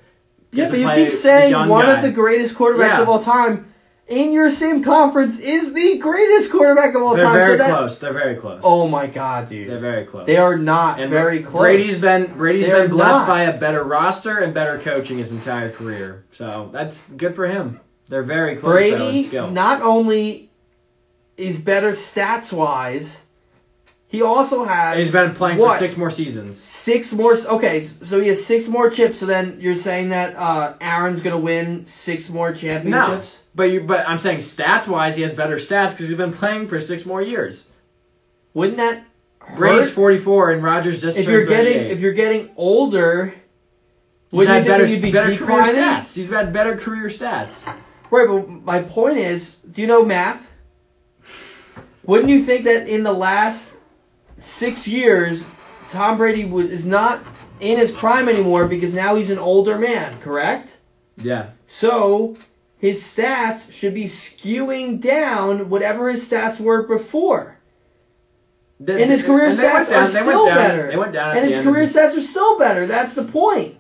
[0.52, 1.96] Yeah, but you keep saying one guy.
[1.96, 3.02] of the greatest quarterbacks Yeah.
[3.02, 3.71] of all time
[4.12, 7.34] in your same conference is the greatest quarterback of all They're time.
[7.40, 8.00] very so that, close.
[8.00, 8.62] They're very close.
[8.64, 9.70] Oh my god, dude.
[9.70, 10.28] They're very close.
[10.28, 11.62] They are not And very close.
[11.62, 13.28] Brady's been Brady's They're been blessed not.
[13.28, 16.26] by a better roster and better coaching his entire career.
[16.34, 17.80] So that's good for him.
[18.10, 19.50] They're very close though Brady skill.
[19.50, 20.52] not only
[21.38, 23.16] is better stats wise,
[24.08, 24.98] He also has.
[24.98, 25.74] He's been playing what?
[25.80, 26.60] for six more seasons.
[26.60, 27.38] Six more.
[27.38, 29.20] Okay, so he has six more chips.
[29.20, 33.38] So then you're saying that uh, Aaron's gonna win six more No, championships?
[33.54, 36.68] But you, but I'm saying stats wise, he has better stats because he's been playing
[36.68, 37.70] for six more years.
[38.54, 39.04] Wouldn't that
[39.56, 39.94] Brady's hurt?
[39.94, 41.92] 44 and Rodgers just if you're getting 38.
[41.92, 43.34] if you're getting older,
[44.32, 45.76] He's had you better, be better career declining?
[45.76, 46.16] stats.
[46.16, 47.66] He's had better career stats.
[48.10, 50.42] Right, but my point is, do you know math?
[52.04, 53.72] Wouldn't you think that in the last
[54.40, 55.44] six years,
[55.90, 57.22] Tom Brady was, is not
[57.60, 60.78] in his prime anymore because now he's an older man, correct?
[61.18, 61.52] Yeah.
[61.68, 62.38] So
[62.82, 67.58] his stats should be skewing down whatever his stats were before.
[68.80, 70.88] The- And his career and stats down- are still down- better.
[70.90, 72.88] They went down and his career stats are still better.
[72.88, 73.76] That's the point.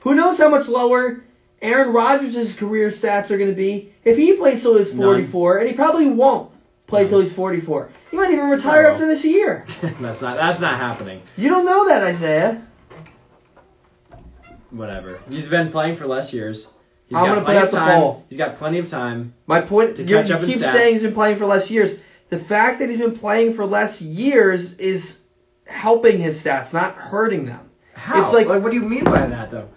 [0.00, 1.24] Who knows how much lower
[1.60, 5.04] Aaron Rodgers' career stats are going to be if he plays till he's None.
[5.04, 6.50] 44, and he probably won't
[6.86, 7.90] play till he's 44.
[8.10, 9.66] He might even retire after this year.
[10.00, 11.20] that's not that's not happening.
[11.36, 12.62] You don't know that, Isaiah.
[14.70, 15.20] Whatever.
[15.28, 16.68] He's been playing for less years.
[17.08, 18.00] He's I'm gonna put out the time.
[18.00, 18.24] poll.
[18.28, 19.34] He's got plenty of time.
[19.46, 20.72] My point, To you catch up in keep stats.
[20.72, 21.98] saying he's been playing for less years.
[22.30, 25.18] The fact that he's been playing for less years is
[25.66, 27.70] helping his stats, not hurting them.
[27.94, 28.22] How?
[28.22, 29.68] It's like- what do you mean by that though?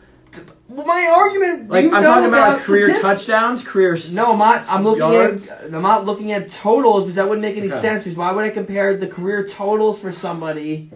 [0.67, 3.25] Well, my argument, Like you I'm talking about, like career statistics.
[3.25, 3.97] touchdowns, career.
[4.13, 4.63] No, I'm not.
[4.69, 5.47] I'm looking yards.
[5.49, 5.65] at.
[5.65, 7.77] I'm not looking at totals because that wouldn't make any Okay.
[7.79, 8.03] sense.
[8.03, 10.91] Because why would I compare the career totals for somebody?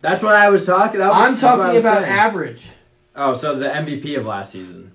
[0.00, 0.98] That's what I was talking.
[0.98, 2.12] That was, I'm that's what I talking about saying.
[2.18, 2.66] average.
[3.14, 4.92] Oh, so the MVP of last season.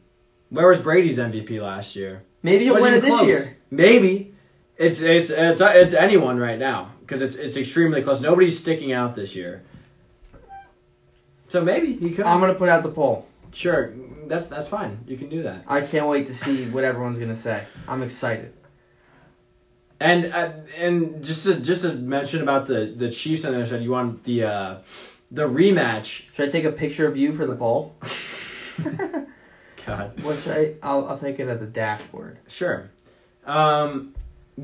[0.49, 2.23] Where was Brady's MVP last year?
[2.43, 3.27] Maybe he'll win it this close.
[3.27, 3.57] year.
[3.71, 4.33] Maybe.
[4.77, 8.21] It's it's it's it's anyone right now because it's it's extremely close.
[8.21, 9.63] Nobody's sticking out this year.
[11.49, 12.25] So maybe he could.
[12.25, 13.27] I'm gonna put out the poll.
[13.53, 13.93] sure,
[14.27, 14.99] that's that's fine.
[15.07, 15.63] You can do that.
[15.67, 17.65] I can't wait to see what everyone's gonna say.
[17.87, 18.53] I'm excited.
[19.99, 23.67] And uh, and just to just to mention about the the Chiefs on the other
[23.67, 24.77] side, you want the uh,
[25.31, 26.23] the rematch.
[26.33, 27.95] Should I take a picture of you for the poll?
[29.87, 30.13] God.
[30.43, 30.73] Should I?
[30.83, 32.37] I'll, I'll take it at the dashboard.
[32.47, 32.89] Sure.
[33.45, 34.13] Um,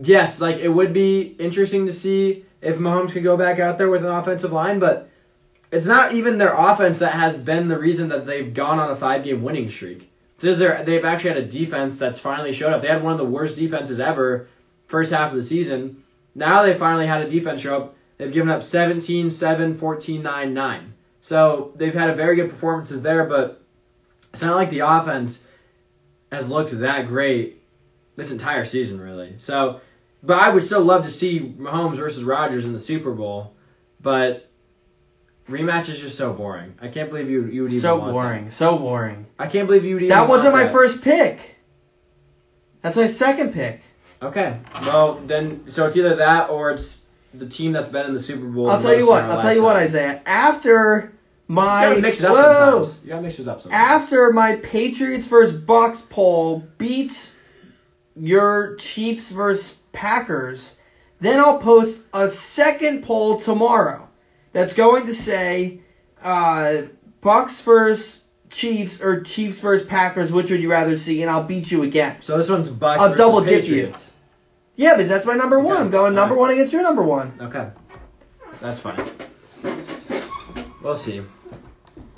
[0.01, 3.89] yes, like it would be interesting to see if Mahomes could go back out there
[3.89, 5.09] with an offensive line, but
[5.71, 8.95] it's not even their offense that has been the reason that they've gone on a
[8.95, 10.11] five game winning streak.
[10.41, 12.81] It's their, they've actually had a defense that's finally showed up.
[12.81, 14.47] They had one of the worst defenses ever
[14.87, 16.03] first half of the season.
[16.35, 17.95] Now they finally had a defense show up.
[18.17, 20.93] They've given up 17, 7, 14, 9, 9.
[21.21, 23.62] So they've had a very good performances there, but
[24.33, 25.41] it's not like the offense
[26.31, 27.61] has looked that great
[28.15, 29.35] this entire season, really.
[29.37, 29.81] So,
[30.21, 33.53] but I would still love to see Mahomes versus Rodgers in the Super Bowl,
[34.01, 34.49] but
[35.47, 36.75] rematch is just so boring.
[36.81, 38.51] I can't believe you you would even So boring.
[38.51, 39.27] So boring.
[39.37, 39.45] That.
[39.45, 40.09] I can't believe you would even.
[40.09, 40.71] That wasn't my that.
[40.71, 41.39] first pick.
[42.81, 43.81] That's my second pick.
[44.21, 47.03] Okay, well then, so it's either that or it's
[47.33, 48.69] the team that's been in the Super Bowl.
[48.69, 49.23] I'll tell you what.
[49.25, 49.75] I'll tell you what.
[49.75, 50.21] Isaiah.
[50.25, 51.13] After
[51.55, 53.03] You gotta mix it up whoa, sometimes.
[53.03, 54.03] You gotta mix it up sometimes.
[54.03, 57.31] after my Patriots versus Bucs poll beats
[58.15, 60.75] your Chiefs versus Packers,
[61.19, 64.07] then I'll post a second poll tomorrow
[64.51, 65.79] that's going to say
[66.21, 66.83] uh,
[67.21, 70.31] Bucs versus Chiefs or Chiefs versus Packers.
[70.31, 71.21] Which would you rather see?
[71.21, 72.17] And I'll beat you again.
[72.21, 72.97] so this one's Bucs.
[72.97, 73.93] I'll double dip you.
[74.75, 75.77] Yeah, because that's my number one.
[75.77, 76.39] I'm going number Alright.
[76.39, 77.33] one against your number one.
[77.39, 77.69] Okay,
[78.59, 79.07] that's fine.
[80.83, 81.23] We'll see.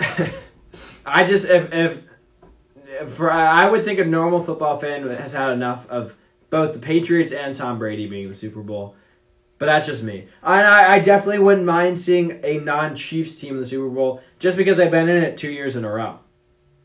[1.06, 2.02] I just if if,
[3.14, 6.16] for, I would think a normal football fan has had enough of
[6.50, 8.96] both the Patriots and Tom Brady being in the Super Bowl.
[9.58, 10.28] But that's just me.
[10.42, 14.76] I, I definitely wouldn't mind seeing a non-Chiefs team in the Super Bowl just because
[14.76, 16.18] they've been in it two years in a row.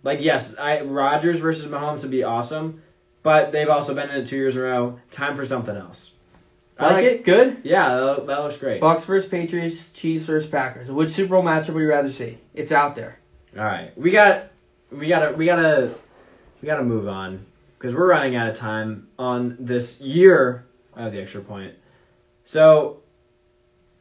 [0.03, 2.81] Like yes, I Rodgers versus Mahomes would be awesome,
[3.23, 4.99] but they've also been in it two years in a row.
[5.09, 6.13] Time for something else.
[6.81, 7.25] I Like, it?
[7.25, 7.57] Good?
[7.63, 8.81] Yeah, that, that looks great.
[8.81, 10.89] Bucs versus Patriots, Chiefs versus Packers.
[10.89, 12.37] Which Super Bowl matchup would you rather see?
[12.53, 13.19] It's out there.
[13.57, 14.51] All right, we got,
[14.91, 15.93] we gotta, we gotta,
[16.61, 17.45] we gotta move on
[17.77, 20.65] because we're running out of time on this year
[20.95, 21.73] of the extra point.
[22.43, 23.01] So,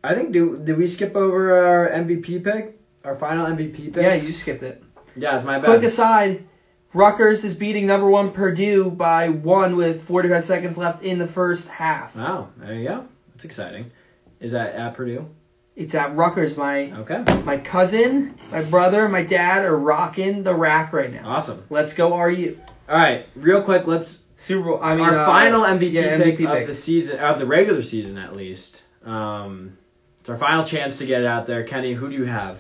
[0.03, 4.03] I think do did we skip over our MVP pick, our final MVP pick?
[4.03, 4.83] Yeah, you skipped it.
[5.17, 5.67] yeah, it's my bad.
[5.67, 6.45] Quick aside,
[6.93, 11.69] Rutgers is beating number one Purdue by one with 45 seconds left in the first
[11.69, 12.15] half.
[12.17, 13.07] Wow, there you go.
[13.33, 13.93] That's exciting.
[14.41, 15.29] Is that at Purdue?
[15.77, 16.57] It's at Rutgers.
[16.57, 21.29] My Okay, my cousin, my brother, my dad are rocking the rack right now.
[21.37, 21.65] awesome.
[21.71, 22.59] Let's go RU.
[22.89, 24.81] All right, real quick, let's Super Bowl.
[24.83, 26.67] I mean, our uh, final MVP, yeah, pick, MVP of pick.
[26.67, 28.83] the season, of the regular season at least.
[29.05, 29.79] Um,
[30.19, 31.63] it's our final chance to get it out there.
[31.63, 32.59] Kenny, who do you have?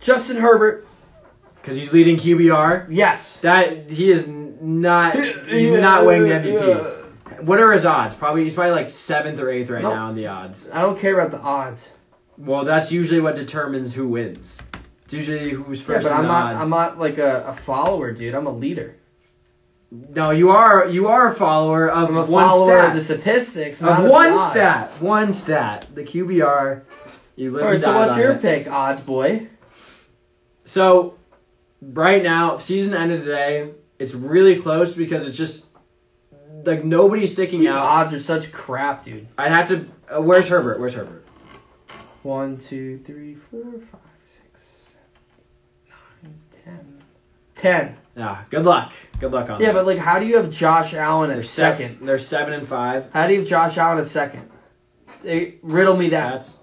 [0.00, 0.86] Justin Herbert.
[1.60, 2.86] Because he's leading QBR.
[2.90, 3.36] Yes.
[3.42, 5.14] That he is not.
[5.46, 7.42] He's not winning the MVP.
[7.42, 8.14] What are his odds?
[8.14, 9.94] Probably he's probably like seventh or eighth right Nope.
[9.94, 10.68] now in the odds.
[10.72, 11.88] I don't care about the odds.
[12.36, 14.58] Well, that's usually what determines who wins.
[15.04, 16.04] It's usually who's first.
[16.04, 16.54] Yeah, but I'm not.
[16.54, 16.62] odds.
[16.62, 18.34] I'm not like a, a follower, dude.
[18.34, 18.96] I'm a leader.
[19.90, 22.90] No, you are you are a follower of I'm a one follower stat.
[22.90, 25.00] of the statistics, of one stat.
[25.02, 25.86] One stat.
[25.94, 26.82] The QBR.
[27.36, 28.42] You live All right, so what's your it.
[28.42, 29.48] pick, odds boy?
[30.64, 31.14] So,
[31.80, 33.70] right now, season ended today.
[33.98, 35.66] It's really close because it's just
[36.64, 37.78] like nobody's sticking These out.
[37.86, 39.26] odds are such crap, dude.
[39.38, 39.86] I'd have to.
[40.16, 40.80] Uh, where's Herbert?
[40.80, 41.26] Where's Herbert?
[42.22, 44.60] One, two, three, four, five, six,
[46.22, 47.02] seven, nine, ten.
[47.54, 47.96] Ten.
[48.16, 48.92] Ah, good luck.
[49.20, 49.74] Good luck on Yeah, that.
[49.74, 51.90] but like, how do you have Josh Allen they're second.
[51.92, 52.06] second?
[52.06, 53.10] They're seven and five.
[53.12, 54.50] How do you have Josh Allen at second?
[55.22, 56.40] They, riddle me that.
[56.42, 56.54] Stats.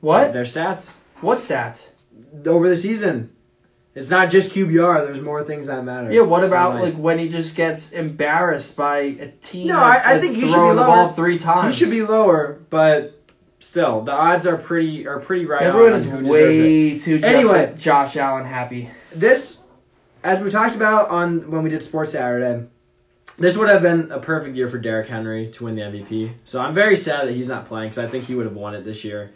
[0.00, 0.32] What?
[0.32, 1.84] Their stats What stats?
[2.46, 3.30] over the season.
[3.94, 5.04] It's not just QBR.
[5.06, 6.10] There's more things that matter.
[6.10, 10.14] Yeah, what about like when he just gets embarrassed by a team No, that- I-
[10.14, 10.86] I think he should be throwing the lower.
[10.88, 11.78] ball three times.
[11.78, 13.20] You should be lower, but
[13.58, 15.62] still, the odds are pretty are pretty right.
[15.62, 16.30] Everyone on is who deserves it.
[16.32, 17.74] way too just Anyway.
[17.76, 18.88] Josh Allen happy.
[19.14, 19.58] this,
[20.24, 22.64] as we talked about on when we did Sports Saturday,
[23.38, 26.32] this would have been a perfect year for Derrick Henry to win the MVP.
[26.46, 28.74] So I'm very sad that he's not playing because I think he would have won
[28.74, 29.32] it this year.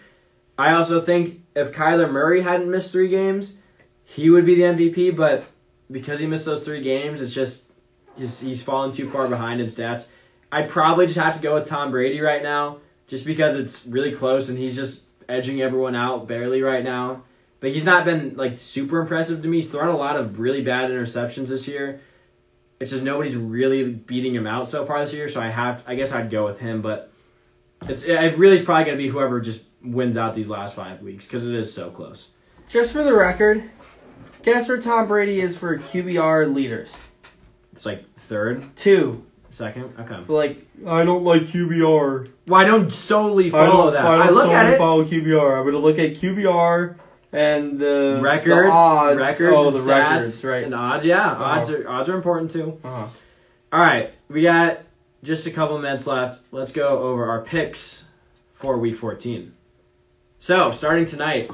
[0.59, 3.59] I also think if Kyler Murray hadn't missed three games,
[4.07, 5.15] he would be the MVP.
[5.15, 5.45] But
[5.91, 7.71] because he missed those three games, it's just
[8.17, 10.07] he's, he's fallen too far behind in stats.
[10.51, 12.79] I'd probably just have to go with Tom Brady right now,
[13.09, 17.25] just because it's really close and he's just edging everyone out barely right now.
[17.61, 19.59] But he's not been like super impressive to me.
[19.59, 22.01] He's thrown a lot of really bad interceptions this year.
[22.79, 25.29] It's just nobody's really beating him out so far this year.
[25.29, 26.83] So I have, I guess I'd go with him.
[26.83, 27.11] But
[27.83, 31.27] it's it really is probably gonna be whoever just wins out these last five weeks
[31.27, 32.29] because it is so close.
[32.69, 33.71] Just for the record,
[34.47, 36.89] guess where Tom Brady is for QBR leaders?
[37.73, 39.25] It's like third, Two.
[39.51, 39.93] second.
[40.01, 40.23] Okay.
[40.27, 42.31] So like, I don't like QBR.
[42.47, 44.05] Well, I don't solely follow that.
[44.05, 44.79] I look at it.
[44.79, 45.59] follow QBR.
[45.59, 46.97] I'm gonna look at QBR
[47.33, 49.19] and the records, the odds.
[49.19, 50.65] records, oh, and the stats, records, right?
[50.65, 51.45] And odds, yeah, Uh-huh.
[51.45, 52.79] odds are odds are important too.
[52.83, 53.07] Uh-huh.
[53.73, 54.79] All right, we got
[55.23, 56.41] just a couple minutes left.
[56.53, 58.05] Let's go over our picks
[58.55, 59.53] for Week 14.
[60.39, 61.51] So starting tonight,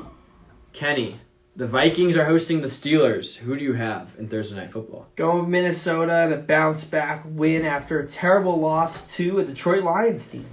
[0.72, 1.18] Kenny,
[1.54, 3.36] the Vikings are hosting the Steelers.
[3.36, 5.06] Who do you have in Thursday Night Football?
[5.16, 9.84] Going with Minnesota and a bounce back win after a terrible loss to a Detroit
[9.84, 10.46] Lions team.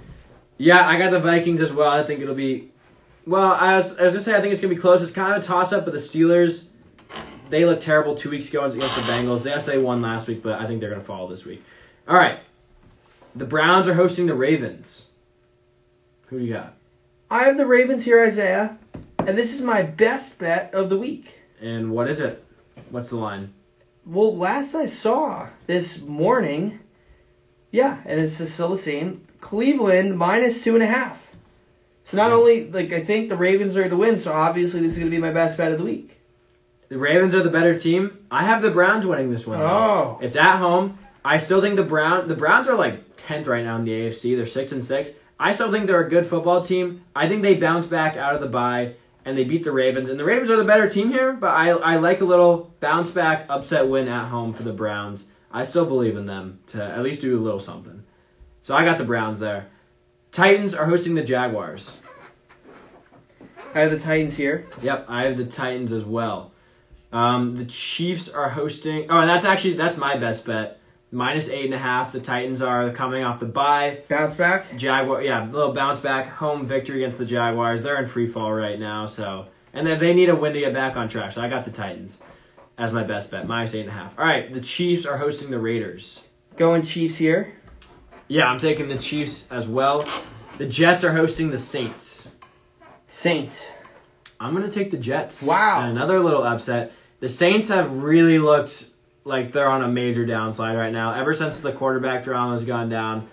[0.58, 1.90] Yeah, I got the Vikings as well.
[1.90, 2.70] I think it'll be.
[3.26, 5.02] Well, I was, I was gonna say I think it's gonna be close.
[5.02, 6.66] It's kind of a toss up, but the Steelers,
[7.48, 9.44] they looked terrible two weeks ago against the Bengals.
[9.46, 11.62] Yes, they won last week, but I think they're gonna fall this week.
[12.06, 12.40] All right,
[13.34, 15.06] the Browns are hosting the Ravens.
[16.28, 16.74] Who do you got?
[17.30, 18.76] I have the Ravens here, Isaiah,
[19.30, 21.36] and this is my best bet of the week.
[21.60, 22.44] And what is it?
[22.90, 23.54] What's the line?
[24.04, 26.80] Well, last I saw this morning,
[27.70, 29.24] yeah, and it's still the same.
[29.40, 31.16] Cleveland minus two and a half.
[32.02, 34.94] So not only like I think the Ravens are going to win, so obviously this
[34.94, 36.18] is going to be my best bet of the week.
[36.88, 38.26] The Ravens are the better team.
[38.32, 39.60] I have the Browns winning this one.
[39.60, 40.18] Oh.
[40.20, 40.98] It's at home.
[41.24, 44.34] I still think the Brown the Browns are like tenth right now in the AFC.
[44.34, 45.12] They're six and six.
[45.38, 47.04] I still think they're a good football team.
[47.14, 50.10] I think they bounce back out of the bye and they beat the Ravens.
[50.10, 53.10] And the Ravens are the better team here, but I I like a little bounce
[53.10, 55.26] back upset win at home for the Browns.
[55.52, 58.04] I still believe in them to at least do a little something.
[58.62, 59.68] So I got the Browns there.
[60.32, 61.96] Titans are hosting the Jaguars.
[63.74, 64.66] I have the Titans here.
[64.82, 66.52] Yep, I have the Titans as well.
[67.12, 69.06] Um, the Chiefs are hosting.
[69.10, 70.79] Oh, that's actually that's my best bet.
[71.12, 72.12] Minus eight and a half.
[72.12, 74.02] The Titans are coming off the bye.
[74.08, 74.76] Bounce back.
[74.76, 77.82] Jaguar, yeah, a little bounce back, home victory against the Jaguars.
[77.82, 80.72] They're in free fall right now, so and then they need a win to get
[80.72, 81.32] back on track.
[81.32, 82.20] So I got the Titans
[82.78, 84.18] as my best bet, minus eight and a half.
[84.18, 86.22] All right, the Chiefs are hosting the Raiders.
[86.56, 87.54] Going Chiefs here.
[88.28, 90.06] Yeah, I'm taking the Chiefs as well.
[90.58, 92.28] The Jets are hosting the Saints.
[93.08, 93.64] Saints.
[94.38, 95.42] I'm gonna take the Jets.
[95.42, 95.80] Wow.
[95.82, 96.92] And another little upset.
[97.18, 98.89] The Saints have really looked
[99.24, 101.12] like they're on a major downside right now.
[101.12, 103.28] Ever since the quarterback drama has gone down,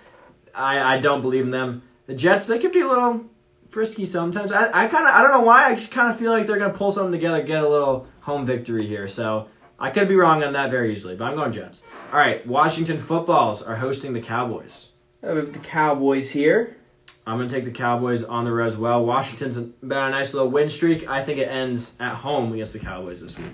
[0.53, 1.83] I, I don't believe in them.
[2.07, 3.25] The Jets, they could be a little
[3.69, 4.51] frisky sometimes.
[4.51, 5.69] I, I kind of I don't know why.
[5.69, 8.45] I just kind of feel like they're gonna pull something together, get a little home
[8.45, 9.07] victory here.
[9.07, 9.47] So
[9.79, 11.83] I could be wrong on that very easily, but I'm going Jets.
[12.11, 14.93] All right, Washington Footballs are hosting the Cowboys.
[15.21, 16.77] I have the Cowboys here.
[17.25, 19.05] I'm gonna take the Cowboys on the road as well.
[19.05, 21.07] Washington's been on a nice little win streak.
[21.07, 23.51] I think it ends at home against the Cowboys this week.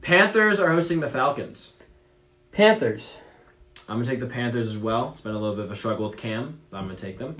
[0.00, 1.74] Panthers are hosting the Falcons.
[2.52, 3.16] Panthers.
[3.88, 5.10] I'm gonna take the Panthers as well.
[5.12, 7.36] It's been a little bit of a struggle with Cam, but I'm gonna take them.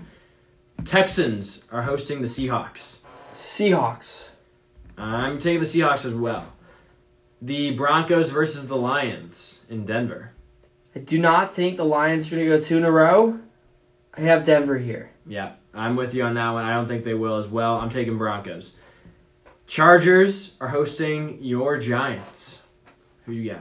[0.85, 2.97] Texans are hosting the Seahawks.
[3.43, 4.25] Seahawks.
[4.97, 6.53] I'm taking the Seahawks as well.
[7.41, 10.33] The Broncos versus the Lions in Denver.
[10.95, 13.39] I do not think the Lions are going to go two in a row.
[14.15, 15.11] I have Denver here.
[15.27, 16.65] Yeah, I'm with you on that one.
[16.65, 17.77] I don't think they will as well.
[17.77, 18.75] I'm taking Broncos.
[19.69, 22.63] Chargers are hosting your Giants.
[23.27, 23.61] Who you got?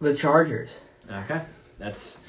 [0.00, 0.70] The Chargers.
[1.10, 1.42] Okay,
[1.78, 2.20] that's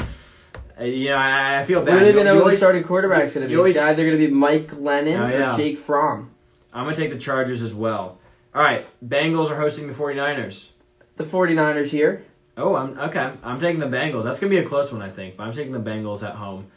[0.80, 1.91] uh, you know I, I feel We bad.
[1.93, 3.51] don't You- even know who the starting quarterback's going to be.
[3.51, 5.53] you always- It's either going to be Mike Glennon Oh, yeah.
[5.53, 6.32] or Jake Fromm.
[6.74, 8.18] I'm gonna take the Chargers as well.
[8.53, 10.68] All right, Bengals are hosting the 49ers.
[11.16, 12.26] The 49ers here.
[12.57, 13.32] Oh, I'm okay.
[13.43, 14.24] I'm taking the Bengals.
[14.24, 15.38] That's gonna be a close one, I think.
[15.38, 16.68] But I'm taking the Bengals at home.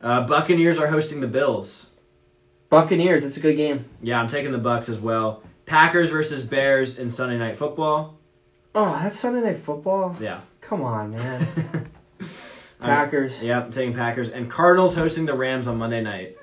[0.00, 1.90] Uh, Buccaneers are hosting the Bills.
[2.72, 3.22] Buccaneers.
[3.22, 3.84] It's a good game.
[4.00, 5.42] Yeah, I'm taking the Bucs as well.
[5.66, 8.16] Packers versus Bears in Sunday Night Football.
[8.74, 10.16] Oh, that's Sunday Night Football?
[10.18, 10.40] Yeah.
[10.62, 11.46] Come on, man.
[12.20, 12.28] I'm-
[12.80, 13.34] Packers.
[13.42, 16.38] Yeah, I'm taking Packers and Cardinals hosting the Rams on Monday night.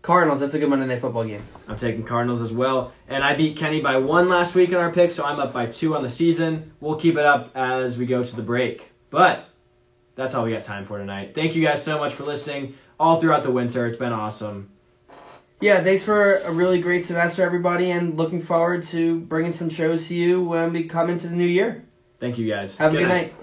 [0.00, 0.40] Cardinals.
[0.40, 1.42] That's a good Monday Night Football game.
[1.68, 2.94] I'm taking Cardinals as well.
[3.08, 5.66] And I beat Kenny by one last week in our pick, so I'm up by
[5.66, 6.72] two on the season.
[6.80, 8.88] We'll keep it up as we go to the break.
[9.10, 9.46] But
[10.14, 11.34] that's all we got time for tonight.
[11.34, 13.86] Thank you guys so much for listening all throughout the winter.
[13.86, 14.70] It's been awesome.
[15.64, 20.08] Yeah, thanks for a really great semester, everybody, and looking forward to bringing some shows
[20.08, 21.86] to you when we come into the new year.
[22.20, 22.76] Thank you guys.
[22.76, 23.34] Have a good night.